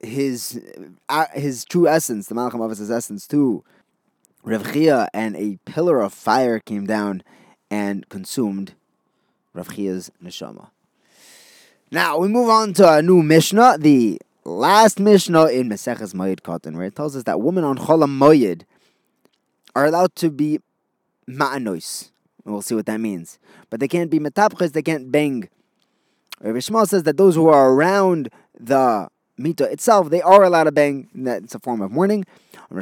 his 0.00 0.60
uh, 1.08 1.26
his 1.34 1.64
true 1.64 1.88
essence, 1.88 2.28
the 2.28 2.34
Malach 2.34 2.52
HaMavis' 2.52 2.90
essence 2.90 3.26
too. 3.26 3.64
Rav 4.44 4.72
Chia, 4.72 5.08
and 5.12 5.36
a 5.36 5.58
pillar 5.64 6.00
of 6.00 6.14
fire 6.14 6.60
came 6.60 6.86
down 6.86 7.22
and 7.70 8.08
consumed 8.08 8.74
Rav 9.52 9.74
Chia's 9.74 10.10
neshama. 10.22 10.70
Now 11.90 12.18
we 12.18 12.28
move 12.28 12.48
on 12.48 12.72
to 12.74 12.90
a 12.90 13.02
new 13.02 13.22
Mishnah, 13.22 13.78
the 13.78 14.20
last 14.48 14.98
Mishnah 14.98 15.46
in 15.46 15.68
Meseches 15.68 16.14
Moed 16.14 16.40
Katan, 16.40 16.74
where 16.76 16.86
it 16.86 16.96
tells 16.96 17.14
us 17.14 17.24
that 17.24 17.40
women 17.40 17.64
on 17.64 17.76
Cholam 17.78 18.18
Moed 18.18 18.62
are 19.76 19.84
allowed 19.86 20.14
to 20.16 20.30
be 20.30 20.60
ma'anois. 21.28 22.10
We'll 22.44 22.62
see 22.62 22.74
what 22.74 22.86
that 22.86 23.00
means. 23.00 23.38
But 23.70 23.80
they 23.80 23.88
can't 23.88 24.10
be 24.10 24.18
metapches, 24.18 24.72
they 24.72 24.82
can't 24.82 25.12
bang. 25.12 25.48
Rav 26.40 26.88
says 26.88 27.02
that 27.02 27.16
those 27.16 27.34
who 27.34 27.48
are 27.48 27.72
around 27.72 28.30
the 28.58 29.08
mita 29.36 29.70
itself, 29.70 30.08
they 30.08 30.22
are 30.22 30.42
allowed 30.44 30.64
to 30.64 30.72
bang. 30.72 31.08
That's 31.14 31.54
a 31.54 31.58
form 31.58 31.82
of 31.82 31.92
mourning. 31.92 32.24
They 32.70 32.76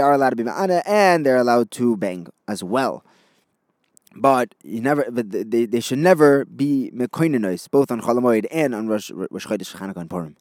are 0.00 0.12
allowed 0.12 0.30
to 0.30 0.36
be 0.36 0.42
ma'ana, 0.44 0.82
and 0.86 1.26
they're 1.26 1.36
allowed 1.36 1.70
to 1.72 1.96
bang 1.96 2.28
as 2.48 2.64
well. 2.64 3.04
But 4.14 4.54
you 4.62 4.80
never, 4.80 5.06
but 5.10 5.30
they, 5.30 5.66
they 5.66 5.80
should 5.80 5.98
never 5.98 6.44
be 6.44 6.90
mekoininois, 6.94 7.70
both 7.70 7.90
on 7.90 8.00
Cholamoid 8.00 8.46
and 8.50 8.74
on 8.74 8.88
Rosh, 8.88 9.10
Rosh 9.10 9.46
Chodesh, 9.46 9.96
and 9.96 10.10
Purim. 10.10 10.36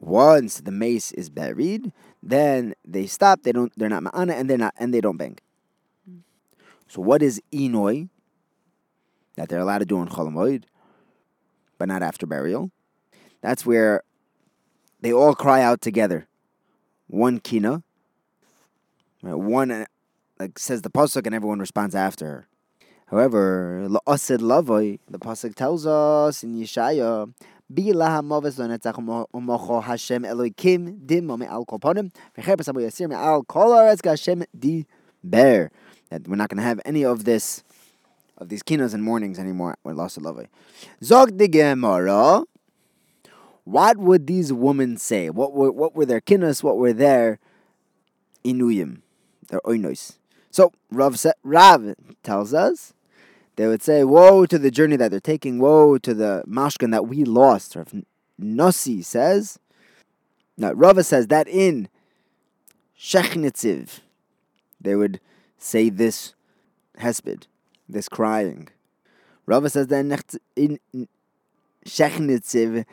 Once 0.00 0.60
the 0.60 0.70
mace 0.70 1.12
is 1.12 1.30
buried, 1.30 1.92
then 2.22 2.74
they 2.84 3.06
stop. 3.06 3.42
They 3.42 3.52
don't. 3.52 3.72
They're 3.76 3.88
not 3.88 4.02
ma'ana, 4.02 4.32
and 4.32 4.48
they're 4.48 4.58
not, 4.58 4.74
and 4.78 4.92
they 4.92 5.00
don't 5.00 5.16
bang. 5.16 5.38
So 6.88 7.02
what 7.02 7.22
is 7.22 7.40
inoi? 7.52 8.08
That 9.36 9.48
they're 9.48 9.60
allowed 9.60 9.78
to 9.78 9.84
do 9.84 9.98
on 9.98 10.08
Cholamoid, 10.08 10.64
but 11.76 11.88
not 11.88 12.02
after 12.02 12.26
burial. 12.26 12.70
That's 13.40 13.66
where 13.66 14.02
they 15.00 15.12
all 15.12 15.34
cry 15.34 15.60
out 15.60 15.80
together. 15.80 16.26
One 17.08 17.38
kina, 17.38 17.82
one 19.20 19.70
uh, 19.70 19.84
like 20.38 20.58
says 20.58 20.82
the 20.82 20.90
pasuk, 20.90 21.26
and 21.26 21.34
everyone 21.34 21.58
responds 21.58 21.94
after 21.94 22.26
her. 22.26 22.48
However, 23.06 23.86
la'asid 23.88 24.38
lavoi, 24.38 24.98
the 25.08 25.18
pasuk 25.18 25.54
tells 25.54 25.86
us 25.86 26.42
in 26.42 26.54
Yeshaya, 26.54 27.32
Bilah 27.72 28.20
hamavis 28.20 28.58
lonetzach 28.58 29.26
umocho 29.32 29.82
Hashem 29.82 30.22
Elokim 30.22 31.06
dim 31.06 31.26
me 31.26 31.46
al 31.46 31.64
kolponim 31.64 32.12
v'cherpes 32.36 32.68
abu 32.68 33.14
al 33.14 33.42
kol 33.44 33.70
aretz 33.70 34.04
Hashem 34.04 34.44
ber. 35.24 35.70
That 36.10 36.28
we're 36.28 36.36
not 36.36 36.50
going 36.50 36.58
to 36.58 36.62
have 36.62 36.80
any 36.84 37.04
of 37.04 37.24
this, 37.24 37.64
of 38.36 38.50
these 38.50 38.62
kinos 38.62 38.92
and 38.92 39.02
mornings 39.02 39.38
anymore. 39.38 39.76
We're 39.82 39.94
lost. 39.94 40.18
Zog 41.02 41.38
the 41.38 41.48
Gemara. 41.48 42.42
What 43.64 43.96
would 43.96 44.26
these 44.26 44.52
women 44.52 44.98
say? 44.98 45.30
What 45.30 45.54
were 45.54 45.72
what 45.72 45.96
were 45.96 46.04
their 46.04 46.20
kinos? 46.20 46.62
What 46.62 46.76
were 46.76 46.92
their 46.92 47.38
inuyim? 48.44 49.00
Their 49.48 49.60
oinois. 49.60 50.18
So 50.54 50.70
Rav, 50.92 51.20
Rav 51.42 51.96
tells 52.22 52.54
us 52.54 52.94
they 53.56 53.66
would 53.66 53.82
say, 53.82 54.04
Woe 54.04 54.46
to 54.46 54.56
the 54.56 54.70
journey 54.70 54.94
that 54.94 55.10
they're 55.10 55.18
taking, 55.18 55.58
woe 55.58 55.98
to 55.98 56.14
the 56.14 56.44
mashkan 56.46 56.92
that 56.92 57.08
we 57.08 57.24
lost. 57.24 57.74
Rav 57.74 57.92
Nossi 58.40 59.04
says, 59.04 59.58
now 60.56 60.70
Rava 60.72 61.02
says 61.02 61.26
that 61.26 61.48
in 61.48 61.88
Shechnitziv, 62.96 63.98
they 64.80 64.94
would 64.94 65.18
say 65.58 65.88
this 65.88 66.34
hesped, 67.00 67.48
this 67.88 68.08
crying. 68.08 68.68
Rava 69.46 69.68
says 69.68 69.88
that 69.88 70.38
in 70.54 70.78
Shechnitziv, 71.84 72.84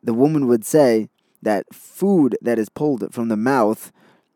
the 0.00 0.14
woman 0.14 0.46
would 0.46 0.64
say 0.64 1.08
that 1.42 1.66
food 1.74 2.38
that 2.40 2.60
is 2.60 2.68
pulled 2.68 3.12
from 3.12 3.26
the 3.26 3.36
mouth 3.36 3.90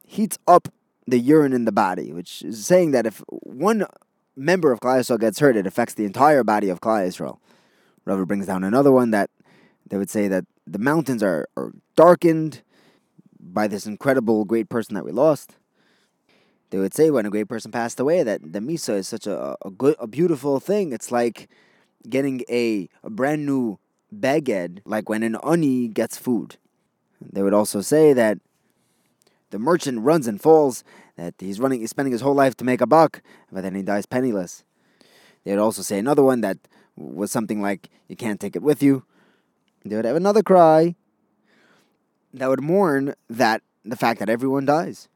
heats 0.05 0.41
up 0.49 0.67
the 1.07 1.19
urine 1.19 1.53
in 1.53 1.65
the 1.65 1.73
body, 1.73 2.13
which 2.13 2.43
is 2.43 2.65
saying 2.65 2.93
that 2.93 3.07
if 3.07 3.23
one 3.29 3.87
member 4.37 4.73
of 4.73 4.81
Klal 4.81 5.01
Yisrael 5.01 5.21
gets 5.21 5.39
hurt, 5.41 5.57
it 5.57 5.67
affects 5.67 5.95
the 5.95 6.05
entire 6.05 6.45
body 6.45 6.69
of 6.69 6.81
Klal 6.81 7.07
Yisrael. 7.07 7.39
Rava 8.05 8.27
brings 8.27 8.47
down 8.47 8.65
another 8.65 8.91
one 8.91 9.11
that 9.11 9.31
they 9.89 9.97
would 9.97 10.11
say 10.11 10.29
that 10.29 10.45
the 10.67 10.79
mountains 10.79 11.23
are, 11.23 11.49
are 11.57 11.73
darkened 11.97 12.63
by 13.39 13.67
this 13.69 13.87
incredible 13.87 14.45
great 14.45 14.69
person 14.69 14.95
that 14.95 15.05
we 15.05 15.13
lost. 15.13 15.57
They 16.71 16.79
would 16.79 16.95
say 16.95 17.11
when 17.11 17.27
a 17.27 17.31
great 17.31 17.49
person 17.49 17.71
passed 17.71 18.01
away 18.01 18.23
that 18.23 18.53
the 18.53 18.61
misa 18.61 18.95
is 18.95 19.09
such 19.09 19.27
a, 19.27 19.57
a 19.65 19.71
good, 19.71 19.95
a 19.99 20.07
beautiful 20.07 20.59
thing. 20.59 20.93
It's 20.93 21.13
like 21.13 21.51
getting 22.09 22.43
a, 22.49 22.89
a 23.03 23.11
brand 23.11 23.45
new 23.45 23.79
beged, 24.15 24.81
like 24.85 25.09
when 25.09 25.23
an 25.23 25.37
oni 25.43 25.89
gets 25.89 26.17
food. 26.17 26.57
They 27.21 27.43
would 27.43 27.55
also 27.55 27.83
say 27.83 28.13
that 28.15 28.39
the 29.53 29.61
merchant 29.61 30.01
runs 30.01 30.27
and 30.27 30.41
falls, 30.41 30.83
that 31.17 31.35
he's 31.39 31.61
running, 31.61 31.81
he's 31.81 31.91
spending 31.91 32.11
his 32.11 32.23
whole 32.23 32.35
life 32.35 32.57
to 32.57 32.65
make 32.65 32.81
a 32.81 32.87
buck, 32.87 33.23
but 33.53 33.63
then 33.63 33.77
he 33.77 33.83
dies 33.83 34.07
penniless. 34.07 34.65
They 35.45 35.53
would 35.53 35.61
also 35.61 35.83
say 35.83 35.99
another 35.99 36.23
one 36.23 36.41
that 36.41 36.59
was 36.97 37.31
something 37.31 37.63
like, 37.63 37.89
you 38.09 38.17
can't 38.17 38.41
take 38.41 38.57
it 38.57 38.63
with 38.63 38.83
you. 38.83 39.05
They 39.85 39.95
would 39.95 40.05
have 40.05 40.17
another 40.17 40.43
cry 40.43 40.97
that 42.35 42.49
would 42.49 42.63
mourn 42.63 43.15
that 43.29 43.63
the 43.85 43.97
fact 43.97 44.19
that 44.21 44.29
everyone 44.29 44.65
dies. 44.65 45.09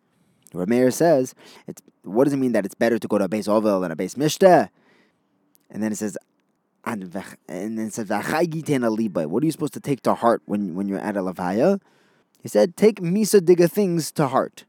Where 0.52 0.66
Meir 0.66 0.90
says, 0.90 1.34
it's, 1.66 1.82
what 2.02 2.24
does 2.24 2.32
it 2.32 2.38
mean 2.38 2.52
that 2.52 2.64
it's 2.64 2.74
better 2.74 2.98
to 2.98 3.08
go 3.08 3.18
to 3.18 3.24
a 3.24 3.28
base 3.28 3.48
oval 3.48 3.80
than 3.80 3.90
a 3.90 3.96
base 3.96 4.14
mishta? 4.14 4.70
And 5.70 5.82
then 5.82 5.92
it 5.92 5.96
says, 5.96 6.16
and 6.84 7.10
then 7.10 7.78
it 7.78 7.92
says, 7.94 8.08
what 8.08 9.42
are 9.42 9.46
you 9.46 9.52
supposed 9.52 9.74
to 9.74 9.80
take 9.80 10.02
to 10.02 10.14
heart 10.14 10.42
when, 10.46 10.74
when 10.74 10.88
you're 10.88 11.00
at 11.00 11.16
a 11.16 11.20
levaya? 11.20 11.80
He 12.46 12.48
said, 12.48 12.76
take 12.76 13.00
misa 13.00 13.40
diga 13.40 13.68
things 13.68 14.12
to 14.12 14.28
heart. 14.28 14.66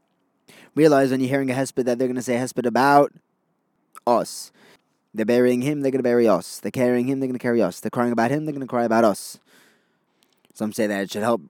Realize 0.74 1.12
when 1.12 1.20
you're 1.20 1.28
hearing 1.28 1.48
a 1.48 1.54
hesped 1.54 1.84
that 1.84 1.96
they're 1.96 2.08
going 2.08 2.16
to 2.16 2.22
say 2.22 2.34
hesped 2.34 2.66
about 2.66 3.12
us. 4.04 4.50
They're 5.14 5.24
burying 5.24 5.60
him, 5.60 5.82
they're 5.82 5.92
going 5.92 6.00
to 6.00 6.02
bury 6.02 6.26
us. 6.26 6.58
They're 6.58 6.72
carrying 6.72 7.06
him, 7.06 7.20
they're 7.20 7.28
going 7.28 7.38
to 7.38 7.40
carry 7.40 7.62
us. 7.62 7.78
They're 7.78 7.88
crying 7.88 8.10
about 8.10 8.32
him, 8.32 8.46
they're 8.46 8.52
going 8.52 8.66
to 8.66 8.68
cry 8.68 8.82
about 8.82 9.04
us. 9.04 9.38
Some 10.54 10.72
say 10.72 10.88
that 10.88 11.02
it 11.02 11.12
should 11.12 11.22
help 11.22 11.40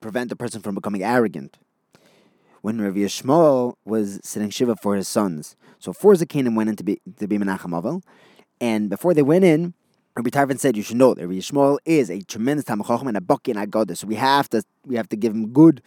prevent 0.00 0.28
the 0.28 0.36
person 0.36 0.60
from 0.60 0.76
becoming 0.76 1.02
arrogant. 1.02 1.58
When 2.60 2.80
Rav 2.80 2.94
Yishmael 2.94 3.74
was 3.84 4.20
sitting 4.22 4.50
shiva 4.50 4.76
for 4.76 4.94
his 4.94 5.08
sons, 5.08 5.56
so 5.80 5.92
four 5.92 6.14
Zakanim 6.14 6.54
went 6.54 6.68
in 6.68 6.76
to 6.76 6.84
be 6.84 7.00
to 7.18 7.26
be 7.26 7.36
Menachem 7.36 8.00
and 8.60 8.88
before 8.88 9.12
they 9.12 9.22
went 9.22 9.44
in, 9.44 9.74
Rabbi 10.16 10.30
Tarfon 10.30 10.60
said, 10.60 10.76
"You 10.76 10.84
should 10.84 10.96
know 10.96 11.12
that 11.14 11.22
Rabbi 11.22 11.38
Yishmael 11.38 11.78
is 11.84 12.08
a 12.08 12.20
tremendous 12.20 12.64
Tamachachim 12.64 13.08
and 13.08 13.16
a 13.16 13.20
Baki 13.20 13.56
and 13.56 13.90
a. 13.90 13.96
So 13.96 14.06
we 14.06 14.14
have 14.14 14.48
to 14.50 14.62
we 14.86 14.94
have 14.94 15.08
to 15.08 15.16
give 15.16 15.32
him 15.32 15.48
good 15.48 15.82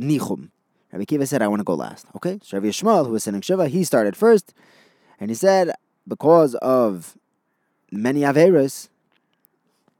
nichum." 0.00 0.48
Rabbi 0.92 1.04
Kiva 1.04 1.26
said, 1.26 1.42
"I 1.42 1.48
want 1.48 1.60
to 1.60 1.64
go 1.64 1.74
last." 1.74 2.06
Okay, 2.16 2.40
so 2.42 2.56
Rabbi 2.56 2.68
Yishmael, 2.68 3.06
who 3.06 3.12
was 3.12 3.24
sitting 3.24 3.42
shiva, 3.42 3.68
he 3.68 3.84
started 3.84 4.16
first, 4.16 4.54
and 5.20 5.30
he 5.30 5.34
said, 5.34 5.72
"Because 6.08 6.54
of 6.56 7.18
many 7.92 8.20
averas, 8.20 8.88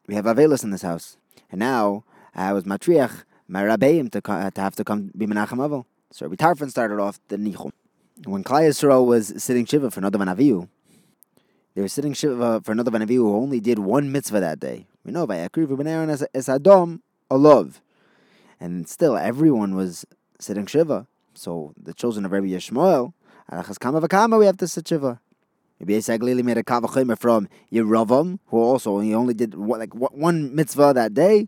we 0.07 0.15
have 0.15 0.25
avelas 0.25 0.65
in 0.65 0.71
this 0.71 0.83
house, 0.83 1.19
and 1.53 1.59
now 1.59 2.05
I 2.35 2.55
was 2.55 2.65
matriach 2.65 3.25
my 3.47 3.62
rabbeim 3.62 4.11
to 4.12 4.23
to 4.23 4.61
have 4.61 4.75
to 4.76 4.85
come 4.85 5.11
be 5.15 5.26
Menachem 5.26 5.59
Avel." 5.59 5.85
So 6.12 6.26
Rabbi 6.26 6.37
Tarfon 6.37 6.71
started 6.71 6.99
off 6.99 7.21
the 7.29 7.37
nichum. 7.37 7.73
When 8.25 8.43
Klal 8.43 8.62
Yisrael 8.62 9.05
was 9.05 9.35
sitting 9.37 9.67
shiva 9.67 9.91
for 9.91 10.00
Nadav 10.00 10.23
and 10.23 10.31
Avihu, 10.31 10.69
they 11.76 11.83
were 11.83 11.88
sitting 11.88 12.14
shiva 12.14 12.42
uh, 12.42 12.61
for 12.61 12.73
another 12.73 12.90
Banavi 12.90 13.16
who 13.16 13.37
only 13.37 13.61
did 13.61 13.78
one 13.78 14.11
mitzvah 14.11 14.40
that 14.40 14.59
day. 14.59 14.87
We 15.04 15.12
know 15.12 15.26
by 15.26 15.37
Akriv 15.47 15.76
ben 15.76 15.87
Aaron 15.87 16.09
as 16.09 16.23
Adom, 16.33 17.00
a 17.30 17.37
love. 17.37 17.83
And 18.59 18.88
still, 18.88 19.14
everyone 19.14 19.75
was 19.76 20.06
sitting 20.40 20.64
shiva. 20.64 21.06
So 21.35 21.75
the 21.80 21.92
children 21.92 22.25
of 22.25 22.33
Rabbi 22.33 22.47
Yishmael, 22.47 23.12
Alachas 23.52 23.78
Kama 23.78 24.00
Vakama, 24.00 24.38
we 24.38 24.47
have 24.47 24.56
to 24.56 24.66
sit 24.66 24.88
shiva. 24.88 25.21
Rabbi 25.78 25.92
Yossi 25.92 26.18
HaGlili 26.18 26.42
made 26.42 26.56
a 26.56 26.64
kal 26.64 26.80
vachomer 26.80 27.18
from 27.18 27.47
Yeravam, 27.71 28.38
who 28.47 28.56
also 28.56 29.00
he 29.00 29.14
only 29.14 29.35
did 29.35 29.54
like 29.54 29.95
one 29.95 30.54
mitzvah 30.54 30.95
that 30.95 31.12
day, 31.12 31.47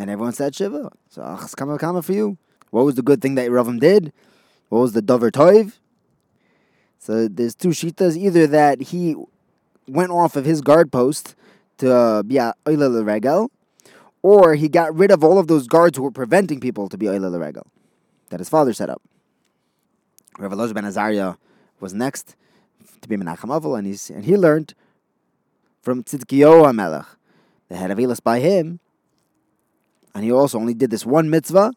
and 0.00 0.10
everyone 0.10 0.32
said 0.32 0.52
shiva. 0.52 0.90
So 1.08 1.22
Alachas 1.22 1.54
Kama 1.54 1.78
Vakama 1.78 2.02
for 2.02 2.12
you. 2.12 2.38
What 2.70 2.84
was 2.84 2.96
the 2.96 3.02
good 3.02 3.22
thing 3.22 3.36
that 3.36 3.48
Yeravam 3.48 3.78
did? 3.78 4.12
What 4.68 4.80
was 4.80 4.94
the 4.94 5.02
dover 5.02 5.30
toiv? 5.30 5.74
So 7.00 7.26
there's 7.28 7.54
two 7.54 7.68
shitas. 7.68 8.16
Either 8.16 8.46
that 8.46 8.80
he 8.82 9.16
went 9.88 10.12
off 10.12 10.36
of 10.36 10.44
his 10.44 10.60
guard 10.60 10.92
post 10.92 11.34
to 11.78 11.92
uh, 11.92 12.22
be 12.22 12.36
a 12.36 12.54
oila 12.66 13.04
regel, 13.04 13.50
or 14.22 14.54
he 14.54 14.68
got 14.68 14.94
rid 14.94 15.10
of 15.10 15.24
all 15.24 15.38
of 15.38 15.48
those 15.48 15.66
guards 15.66 15.96
who 15.96 16.04
were 16.04 16.10
preventing 16.10 16.60
people 16.60 16.88
to 16.90 16.98
be 16.98 17.06
oila 17.06 17.40
regel 17.40 17.66
that 18.28 18.38
his 18.38 18.50
father 18.50 18.74
set 18.74 18.90
up. 18.90 19.02
Rav 20.38 20.52
Elazar 20.52 20.74
ben 20.74 20.84
Azariah 20.84 21.34
was 21.80 21.94
next 21.94 22.36
to 23.00 23.08
be 23.08 23.16
Menachem 23.16 23.48
Avel, 23.48 23.76
and, 23.78 23.86
he's, 23.86 24.10
and 24.10 24.24
he 24.24 24.36
learned 24.36 24.74
from 25.82 26.04
Tzidkiyo 26.04 26.64
HaMelech. 26.64 27.06
head 27.70 27.90
of 27.90 27.98
Avilas 27.98 28.22
by 28.22 28.40
him, 28.40 28.78
and 30.14 30.22
he 30.22 30.30
also 30.30 30.58
only 30.58 30.74
did 30.74 30.90
this 30.90 31.06
one 31.06 31.30
mitzvah, 31.30 31.72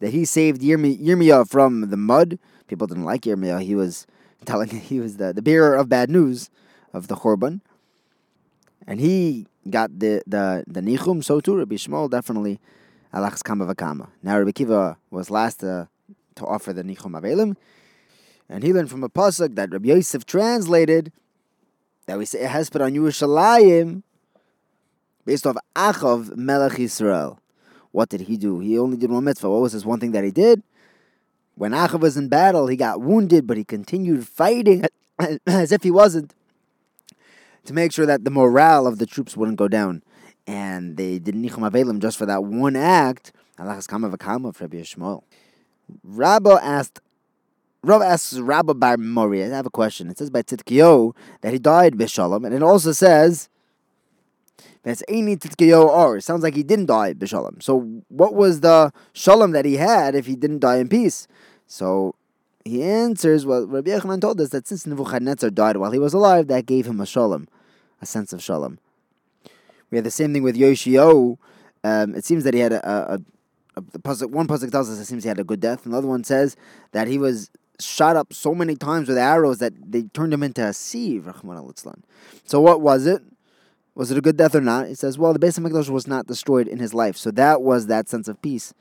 that 0.00 0.10
he 0.10 0.24
saved 0.24 0.62
Yirmiyah 0.62 1.48
from 1.48 1.90
the 1.90 1.96
mud. 1.96 2.38
People 2.66 2.86
didn't 2.86 3.04
like 3.04 3.22
Yirmiyah. 3.22 3.62
He 3.62 3.74
was 3.74 4.06
telling 4.46 4.68
he 4.90 5.00
was 5.00 5.18
the, 5.18 5.32
the 5.32 5.42
bearer 5.42 5.74
of 5.74 5.88
bad 5.88 6.10
news 6.10 6.50
of 6.92 7.08
the 7.08 7.14
korban, 7.14 7.60
And 8.86 9.00
he 9.00 9.46
got 9.68 9.98
the 9.98 10.22
the 10.26 10.64
the 10.66 10.80
nichum, 10.80 11.22
so 11.22 11.40
too 11.40 11.56
Rabbi 11.56 11.74
Shmuel 11.74 12.10
definitely 12.10 12.60
alachs 13.12 13.42
kama 13.42 13.66
v'kama. 13.66 14.08
Now 14.22 14.38
Rabbi 14.38 14.52
Kiva 14.52 14.96
was 15.10 15.30
last 15.30 15.60
to, 15.60 15.88
to 16.36 16.46
offer 16.46 16.72
the 16.72 16.82
nichum 16.82 17.20
avelim, 17.20 17.56
and 18.48 18.62
he 18.62 18.72
learned 18.72 18.90
from 18.90 19.04
a 19.04 19.08
pasuk 19.08 19.54
that 19.56 19.72
Rabbi 19.72 19.88
Yosef 19.88 20.24
translated 20.24 21.12
that 22.06 22.18
we 22.18 22.24
say 22.24 22.40
eh, 22.40 22.46
a 22.46 22.48
hesped 22.48 22.80
on 22.80 22.92
Yerushalayim 22.92 24.02
based 25.24 25.46
off 25.46 25.56
Achav 25.74 26.36
Melech 26.36 26.72
Yisrael. 26.72 27.38
What 27.90 28.08
did 28.08 28.22
he 28.22 28.36
do? 28.36 28.60
He 28.60 28.78
only 28.78 28.96
did 28.96 29.10
one 29.10 29.24
mitzvah. 29.24 29.50
What 29.50 29.62
was 29.62 29.72
this 29.72 29.84
one 29.84 29.98
thing 29.98 30.12
that 30.12 30.24
he 30.24 30.30
did? 30.30 30.62
When 31.56 31.72
Achav 31.72 32.00
was 32.00 32.16
in 32.16 32.28
battle, 32.28 32.66
he 32.66 32.76
got 32.76 33.00
wounded, 33.00 33.46
but 33.46 33.56
he 33.56 33.64
continued 33.64 34.28
fighting 34.28 34.84
as 35.46 35.72
if 35.72 35.82
he 35.82 35.90
wasn't 35.90 36.34
to 37.64 37.72
make 37.72 37.92
sure 37.92 38.06
that 38.06 38.24
the 38.24 38.30
morale 38.30 38.86
of 38.86 38.98
the 38.98 39.06
troops 39.06 39.36
wouldn't 39.36 39.58
go 39.58 39.66
down. 39.66 40.02
And 40.46 40.96
they 40.96 41.18
did 41.18 41.34
Nichum 41.34 41.68
Avelim 41.68 42.00
just 42.00 42.18
for 42.18 42.26
that 42.26 42.44
one 42.44 42.76
act. 42.76 43.32
Alachas 43.58 43.88
Kama 43.88 44.10
Vakama 44.10 44.54
for 44.54 44.64
Rabbi 44.64 44.82
Shmuel. 44.82 45.22
Rabba 46.04 46.60
asked, 46.62 47.00
Rav 47.82 48.02
asks 48.02 48.38
Rabba 48.38 48.74
Bar 48.74 48.98
Mori, 48.98 49.42
I 49.42 49.48
have 49.48 49.66
a 49.66 49.70
question. 49.70 50.10
It 50.10 50.18
says 50.18 50.28
by 50.28 50.42
Tzidkiyo 50.42 51.14
that 51.40 51.52
he 51.52 51.58
died 51.58 51.94
Bishalom, 51.94 52.44
and 52.44 52.54
it 52.54 52.62
also 52.62 52.92
says 52.92 53.48
that's 54.86 55.02
Eini 55.10 55.36
Tzidkiyo 55.36 55.84
Or. 55.84 56.20
Sounds 56.20 56.44
like 56.44 56.54
he 56.54 56.62
didn't 56.62 56.86
die 56.86 57.12
Bishalom. 57.12 57.60
So 57.60 57.80
what 58.06 58.34
was 58.34 58.60
the 58.60 58.92
Shalom 59.12 59.50
that 59.50 59.64
he 59.64 59.78
had 59.78 60.14
if 60.14 60.26
he 60.26 60.36
didn't 60.36 60.60
die 60.60 60.76
in 60.76 60.88
peace? 60.88 61.26
So 61.66 62.14
he 62.64 62.84
answers 62.84 63.44
what 63.44 63.68
Rabbi 63.68 63.90
Yochanan 63.90 64.20
told 64.20 64.40
us 64.40 64.50
that 64.50 64.68
since 64.68 64.86
Nebuchadnezzar 64.86 65.50
died 65.50 65.78
while 65.78 65.90
he 65.90 65.98
was 65.98 66.14
alive, 66.14 66.46
that 66.46 66.66
gave 66.66 66.86
him 66.86 67.00
a 67.00 67.06
Shalom, 67.06 67.48
a 68.00 68.06
sense 68.06 68.32
of 68.32 68.40
Shalom. 68.40 68.78
We 69.90 69.98
had 69.98 70.04
the 70.04 70.10
same 70.12 70.32
thing 70.32 70.44
with 70.44 70.56
Yoshio. 70.56 71.36
Um, 71.82 72.14
it 72.14 72.24
seems 72.24 72.44
that 72.44 72.54
he 72.54 72.60
had 72.60 72.72
a, 72.72 73.14
a, 73.14 73.20
a 73.76 74.28
one 74.28 74.46
puzzle 74.46 74.70
tells 74.70 74.88
us 74.88 75.00
it 75.00 75.06
seems 75.06 75.24
he 75.24 75.28
had 75.28 75.40
a 75.40 75.44
good 75.44 75.58
death. 75.58 75.84
Another 75.84 76.06
one 76.06 76.22
says 76.22 76.54
that 76.92 77.08
he 77.08 77.18
was 77.18 77.50
shot 77.80 78.14
up 78.14 78.32
so 78.32 78.54
many 78.54 78.76
times 78.76 79.08
with 79.08 79.18
arrows 79.18 79.58
that 79.58 79.72
they 79.84 80.04
turned 80.14 80.32
him 80.32 80.44
into 80.44 80.64
a 80.64 80.72
sieve. 80.72 81.28
So 82.44 82.60
what 82.60 82.80
was 82.80 83.06
it? 83.06 83.22
Was 83.96 84.10
it 84.10 84.18
a 84.18 84.20
good 84.20 84.36
death 84.36 84.54
or 84.54 84.60
not? 84.60 84.86
It 84.86 84.98
says, 84.98 85.18
well, 85.18 85.32
the 85.32 85.38
Beis 85.38 85.58
Hamikdash 85.58 85.88
was 85.88 86.06
not 86.06 86.26
destroyed 86.26 86.68
in 86.68 86.78
his 86.78 86.94
life, 86.94 87.16
so 87.16 87.32
that 87.32 87.62
was 87.62 87.86
that 87.86 88.08
sense 88.08 88.28
of 88.28 88.40
peace 88.42 88.74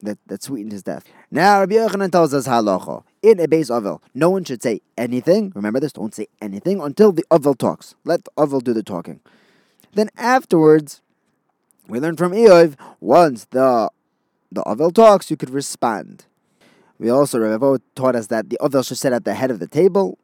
that, 0.00 0.16
that 0.28 0.42
sweetened 0.42 0.72
his 0.72 0.82
death. 0.82 1.04
Now 1.30 1.60
Rabbi 1.60 1.74
Yochanan 1.74 2.10
tells 2.10 2.32
us 2.32 2.46
halacha 2.46 3.02
in 3.20 3.38
a 3.40 3.48
base 3.48 3.68
ovel, 3.68 4.02
no 4.14 4.30
one 4.30 4.44
should 4.44 4.62
say 4.62 4.80
anything. 4.96 5.52
Remember 5.54 5.80
this: 5.80 5.92
don't 5.92 6.14
say 6.14 6.28
anything 6.40 6.80
until 6.80 7.12
the 7.12 7.24
ovel 7.30 7.54
talks. 7.54 7.96
Let 8.04 8.24
the 8.24 8.30
ovel 8.38 8.60
do 8.60 8.72
the 8.72 8.82
talking. 8.82 9.20
Then 9.92 10.08
afterwards, 10.16 11.02
we 11.86 12.00
learn 12.00 12.16
from 12.16 12.32
Eov 12.32 12.76
once 13.00 13.46
the 13.50 13.90
the 14.52 14.62
ovel 14.62 14.90
talks, 14.90 15.30
you 15.30 15.36
could 15.36 15.50
respond. 15.50 16.26
We 17.00 17.08
also, 17.08 17.38
Revo 17.38 17.80
taught 17.94 18.14
us 18.14 18.26
that 18.26 18.50
the 18.50 18.58
Ovel 18.58 18.82
should 18.82 18.98
sit 18.98 19.14
at 19.14 19.24
the 19.24 19.32
head 19.32 19.50
of 19.50 19.58
the 19.58 19.66
table. 19.66 20.18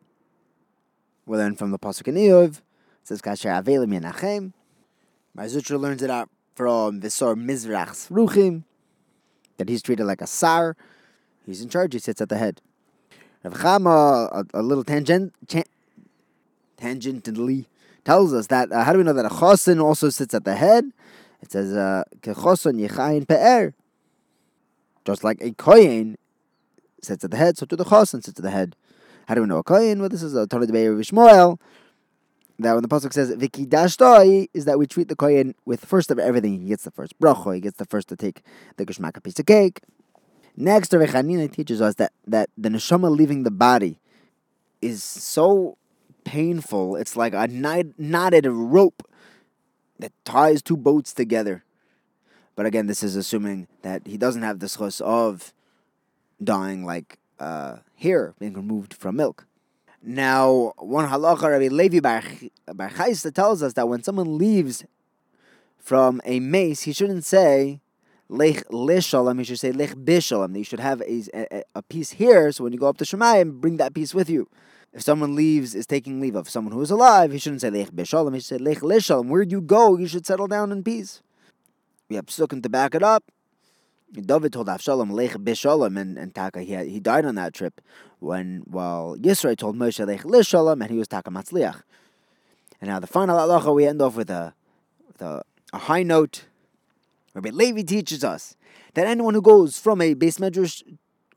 We 1.25 1.39
learn 1.39 1.57
from 1.57 1.71
the 1.71 1.79
Pasuk 1.79 2.07
in 2.07 2.17
Eov. 2.17 2.61
Says, 3.07 3.23
Kasher 3.23 3.63
Avelim 3.63 3.97
Yenachem. 3.97 4.53
Marzutra 5.39 5.79
learns 5.79 6.03
it 6.03 6.11
out 6.11 6.29
from 6.57 7.01
Visor 7.01 7.37
Mizrach's 7.37 8.09
Ruchim, 8.09 8.65
that 9.59 9.69
he's 9.69 9.81
treated 9.81 10.07
like 10.07 10.21
a 10.21 10.27
Sar. 10.27 10.77
He's 11.45 11.63
in 11.63 11.69
charge, 11.69 11.93
he 11.93 12.01
sits 12.01 12.21
at 12.21 12.29
the 12.29 12.37
head. 12.37 12.61
Rav 13.45 13.55
Chama, 13.55 14.29
a, 14.33 14.45
a 14.59 14.63
little 14.63 14.83
tangent, 14.83 15.33
tangentially, 16.77 17.67
tells 18.05 18.35
us 18.35 18.49
that, 18.49 18.73
uh, 18.73 18.83
how 18.83 18.93
do 18.93 18.99
we 18.99 19.05
know 19.05 19.13
that 19.13 19.25
a 19.25 19.29
Chosin 19.29 19.81
also 19.81 20.11
sits 20.11 20.35
at 20.35 20.45
the 20.45 20.57
head? 20.57 20.91
It 21.41 21.53
says, 21.53 21.73
uh, 21.77 22.03
Kechoson 22.23 22.85
Yechayin 22.85 23.29
Pe'er. 23.29 23.73
Just 25.05 25.23
like 25.23 25.41
a 25.41 25.53
Koyin 25.53 26.17
sits 27.03 27.23
at 27.23 27.31
the 27.31 27.37
head, 27.37 27.57
so 27.57 27.67
to 27.67 27.77
the 27.77 27.85
chosin 27.85 28.25
sits 28.25 28.41
at 28.41 28.43
the 28.43 28.51
head. 28.51 28.75
How 29.29 29.37
do 29.37 29.43
we 29.43 29.47
know 29.47 29.59
a 29.59 29.63
kohen? 29.63 30.01
Well, 30.01 30.09
this 30.09 30.25
is 30.25 30.35
a 30.35 30.49
Torah 30.49 30.67
debate 30.67 30.89
of 30.89 30.99
Shmuel. 30.99 31.61
That 32.59 32.73
when 32.73 32.83
the 32.83 32.89
pasuk 32.89 33.13
says 33.13 33.31
"vikidashtoi" 33.35 34.49
is 34.55 34.65
that 34.65 34.79
we 34.79 34.87
treat 34.87 35.09
the 35.09 35.17
kohen 35.17 35.55
with 35.65 35.85
first 35.85 36.11
of 36.11 36.19
everything. 36.19 36.63
He 36.63 36.69
gets 36.69 36.85
the 36.85 36.91
first 36.91 37.19
bracha. 37.21 37.55
He 37.55 37.61
gets 37.61 37.77
the 37.77 37.85
first 37.85 38.09
to 38.09 38.17
take 38.17 38.43
the 38.77 38.87
geshmak 38.87 39.23
piece 39.23 39.39
of 39.39 39.47
cake. 39.47 39.81
Next, 40.57 40.95
Rav 40.95 41.09
Chanina 41.11 41.53
teaches 41.53 41.83
us 41.83 41.97
that 41.97 42.13
that 42.27 42.49
the 42.57 42.71
neshama 42.71 43.15
leaving 43.15 43.43
the 43.43 43.51
body 43.51 44.01
is 44.81 45.03
so 45.03 45.77
painful. 46.25 46.97
It's 46.97 47.17
like 47.17 47.35
a 47.35 47.47
knotted 47.99 48.47
rope 48.47 49.07
that 49.99 50.13
ties 50.25 50.63
two 50.63 50.77
boats 50.77 51.13
together. 51.13 51.65
But 52.55 52.65
again, 52.65 52.87
this 52.87 53.03
is 53.03 53.17
assuming 53.17 53.69
that 53.83 54.07
he 54.07 54.17
doesn't 54.17 54.43
have 54.43 54.61
the 54.61 54.67
schos 54.67 55.01
of 55.03 55.53
dying 56.43 56.85
like 56.85 57.19
uh, 57.39 57.79
being 58.01 58.55
removed 58.55 58.95
from 58.95 59.17
milk. 59.17 59.47
Now, 60.03 60.73
one 60.79 61.09
halacha 61.09 61.43
Rabbi 61.43 61.69
Levi 61.69 62.01
Bar, 62.01 62.23
Bar 62.75 62.91
tells 62.91 63.63
us 63.63 63.73
that 63.75 63.89
when 63.89 64.03
someone 64.03 64.39
leaves 64.39 64.85
from 65.79 66.21
a 66.25 66.41
mace, 66.41 66.83
he 66.83 66.93
shouldn't 66.93 67.25
say 67.25 67.81
lech 68.29 68.65
lishalom. 68.69 69.39
He 69.39 69.45
should 69.45 69.61
say 69.61 69.73
lech 69.73 69.95
bishalom. 69.95 70.57
You 70.57 70.65
should 70.65 70.81
have 70.81 71.01
a, 71.03 71.23
a, 71.35 71.63
a, 71.77 71.83
piece 71.83 72.11
here, 72.11 72.53
so 72.53 72.65
when 72.65 72.73
you 72.73 72.79
go 72.79 72.89
up 72.89 72.99
to 72.99 73.05
Shemayim, 73.05 73.61
bring 73.61 73.77
that 73.79 73.95
piece 73.95 74.15
with 74.15 74.29
you. 74.29 74.49
If 74.93 75.03
someone 75.03 75.35
leaves, 75.35 75.75
is 75.75 75.87
taking 75.87 76.21
leave 76.21 76.37
of 76.37 76.49
someone 76.49 76.73
who 76.73 76.81
is 76.81 76.91
alive, 76.91 77.33
he 77.33 77.39
shouldn't 77.39 77.61
say 77.61 77.71
lech 77.71 77.91
bishalom. 77.91 78.35
He 78.35 78.41
should 78.41 78.47
say 78.47 78.59
lech 78.59 78.79
lishalom. 78.79 79.29
Where 79.29 79.43
you 79.43 79.61
go, 79.61 79.97
you 79.97 80.07
should 80.07 80.27
settle 80.27 80.47
down 80.47 80.73
in 80.73 80.83
peace. 80.83 81.23
We 82.09 82.17
have 82.17 82.27
psukim 82.27 82.63
to 82.63 82.69
back 82.69 82.95
it 82.95 83.03
up. 83.03 83.25
David 84.13 84.53
told 84.53 84.69
Avshalom 84.69 85.11
lech 85.11 85.33
bishalom 85.33 85.99
and, 85.99 86.17
and 86.17 86.35
Taka 86.35 86.63
he 86.63 86.73
had, 86.73 86.87
he 86.87 87.01
died 87.01 87.25
on 87.25 87.35
that 87.35 87.53
trip 87.53 87.81
when 88.21 88.63
while 88.67 89.17
Yisrael 89.17 89.57
told 89.57 89.77
Moshe 89.77 90.07
lech 90.07 90.23
lishalom 90.23 90.81
and 90.81 90.91
he 90.91 90.99
was 90.99 91.09
Taka 91.09 91.31
matzliach. 91.31 91.83
And 92.81 92.91
now 92.91 93.01
the 93.01 93.07
final 93.07 93.39
halacha 93.39 93.75
we 93.75 93.87
end 93.87 94.01
off 94.01 94.17
with 94.17 94.31
a 94.31 94.55
with 95.07 95.21
a, 95.23 95.43
a 95.73 95.79
high 95.79 96.03
note. 96.03 96.47
Rabbi 97.35 97.51
Levi 97.51 97.83
teaches 97.83 98.25
us 98.25 98.57
that 98.95 99.07
anyone 99.07 99.35
who 99.35 99.43
goes 99.43 99.79
from 99.79 100.01
a 100.01 100.15
base 100.15 100.39
medrash 100.39 100.83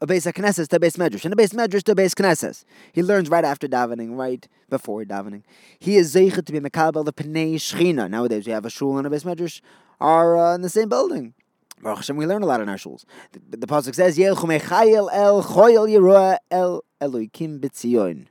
a 0.01 0.08
base 0.08 0.25
knesses 0.25 0.67
to 0.69 0.79
base 0.79 0.95
medrash, 0.95 1.25
and 1.25 1.34
a 1.34 1.36
base 1.36 1.51
medrash 1.51 1.84
to 1.84 1.93
base 1.93 2.13
knesses. 2.13 2.63
He 2.93 3.03
learns 3.03 3.29
right 3.29 3.43
after 3.43 3.67
davening, 3.67 4.17
right 4.17 4.47
before 4.69 5.03
davening. 5.03 5.43
He 5.77 5.97
is 5.97 6.15
zeichet 6.15 6.45
to 6.45 6.53
be 6.53 6.60
mekabel 6.62 7.03
the 7.03 7.12
pnei 7.12 7.55
shchina. 7.55 8.10
Nowadays 8.10 8.45
we 8.45 8.53
have 8.53 8.65
a 8.65 8.69
shul 8.69 8.97
and 8.97 9.05
a 9.05 9.10
base 9.10 9.23
medrash 9.23 9.62
are 9.99 10.38
uh, 10.38 10.55
in 10.55 10.62
the 10.62 10.69
same 10.69 10.88
building. 10.88 11.34
Baruch 11.81 11.99
Hashem, 11.99 12.17
we 12.17 12.25
learn 12.25 12.43
a 12.43 12.45
lot 12.45 12.61
in 12.61 12.69
our 12.69 12.75
shuls. 12.75 13.05
The, 13.31 13.57
the 13.57 13.67
pasuk 13.67 13.95
says, 13.95 14.17
"Yelchu 14.17 14.59
mechayel 14.59 15.09
el 15.13 15.43
choyel 15.43 15.87
yiroa 15.89 16.37
el 16.51 16.83
eloikim 17.01 17.59
b'tzion." 17.59 18.25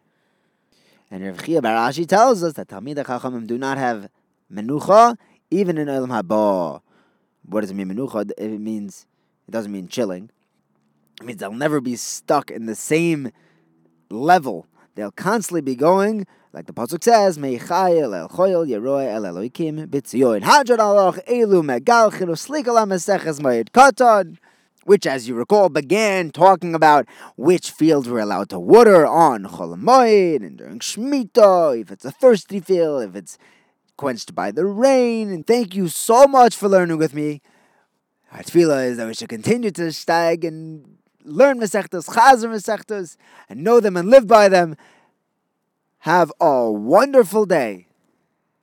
And 1.11 1.25
Rav 1.25 1.43
Chia 1.43 1.63
bar 1.63 1.91
Ashi 1.91 2.07
tells 2.07 2.43
us 2.43 2.53
that 2.55 2.69
Talmidei 2.69 3.05
Chachamim 3.05 3.47
do 3.47 3.57
not 3.57 3.79
have 3.79 4.11
menucha 4.53 5.17
even 5.51 5.79
in 5.79 5.89
Olam 5.89 6.09
Haba. 6.09 6.83
What 7.45 7.63
does 7.63 7.71
it 7.71 7.75
mean 7.75 7.89
menucha? 7.89 8.31
It 8.37 8.61
means 8.61 9.07
it 9.47 9.53
doesn't 9.53 9.73
mean 9.73 9.89
chilling. 9.89 10.31
It 11.21 11.27
means 11.27 11.41
they'll 11.41 11.53
never 11.53 11.81
be 11.81 11.97
stuck 11.97 12.51
in 12.51 12.67
the 12.67 12.75
same 12.75 13.31
level. 14.11 14.67
They'll 14.99 15.13
constantly 15.13 15.61
be 15.61 15.77
going 15.77 16.27
like 16.53 16.67
the 16.67 16.73
pasuk 16.73 17.05
says, 17.05 17.39
"Meichayel 17.39 18.19
el 18.19 18.29
choyel 18.31 18.67
yeroy 18.67 19.07
el 19.07 19.23
Eloikim 19.23 19.87
b'tzion 19.87 20.43
hadron 20.43 20.81
aloch 20.81 21.25
elu 21.29 21.63
megal 21.63 22.11
chinu 22.11 22.35
slikal 22.35 22.85
meseches 22.85 23.39
mayit 23.39 23.71
katan." 23.71 24.39
Which, 24.83 25.07
as 25.07 25.29
you 25.29 25.37
recall, 25.37 25.69
began 25.69 26.33
talking 26.33 26.75
about 26.75 27.07
which 27.37 27.71
fields 27.71 28.09
were 28.09 28.19
allowed 28.19 28.49
to 28.49 28.59
water 28.59 29.07
on 29.07 29.45
Cholamoid 29.45 30.45
and 30.45 30.59
during 30.59 30.81
Shemitah, 30.81 31.81
if 31.81 31.93
it's 31.93 32.05
a 32.05 32.11
thirsty 32.11 32.59
field, 32.59 33.05
if 33.05 33.15
it's 33.15 33.39
quenched 33.97 34.35
by 34.35 34.51
the 34.51 34.67
rain. 34.67 35.31
And 35.31 35.47
thank 35.47 35.77
you 35.77 35.87
so 35.87 36.27
much 36.27 36.57
for 36.57 36.69
learning 36.69 36.99
with 36.99 37.15
me. 37.15 37.41
Our 38.33 38.41
tefillah 38.41 38.89
is 38.89 38.97
that 38.97 39.07
we 39.07 39.15
should 39.15 39.29
continue 39.29 39.71
to 39.71 39.93
stag 39.93 40.45
and 40.45 40.98
learn 41.25 41.59
Masechtas, 41.59 42.09
Chazer 42.09 42.49
Masechtas, 42.49 43.17
and 43.49 43.63
know 43.63 43.81
them 43.81 43.97
and 43.97 44.09
live 44.09 44.27
by 44.27 44.49
them. 44.49 44.77
Have 46.01 46.33
a 46.41 46.71
wonderful 46.71 47.45
day. 47.45 47.88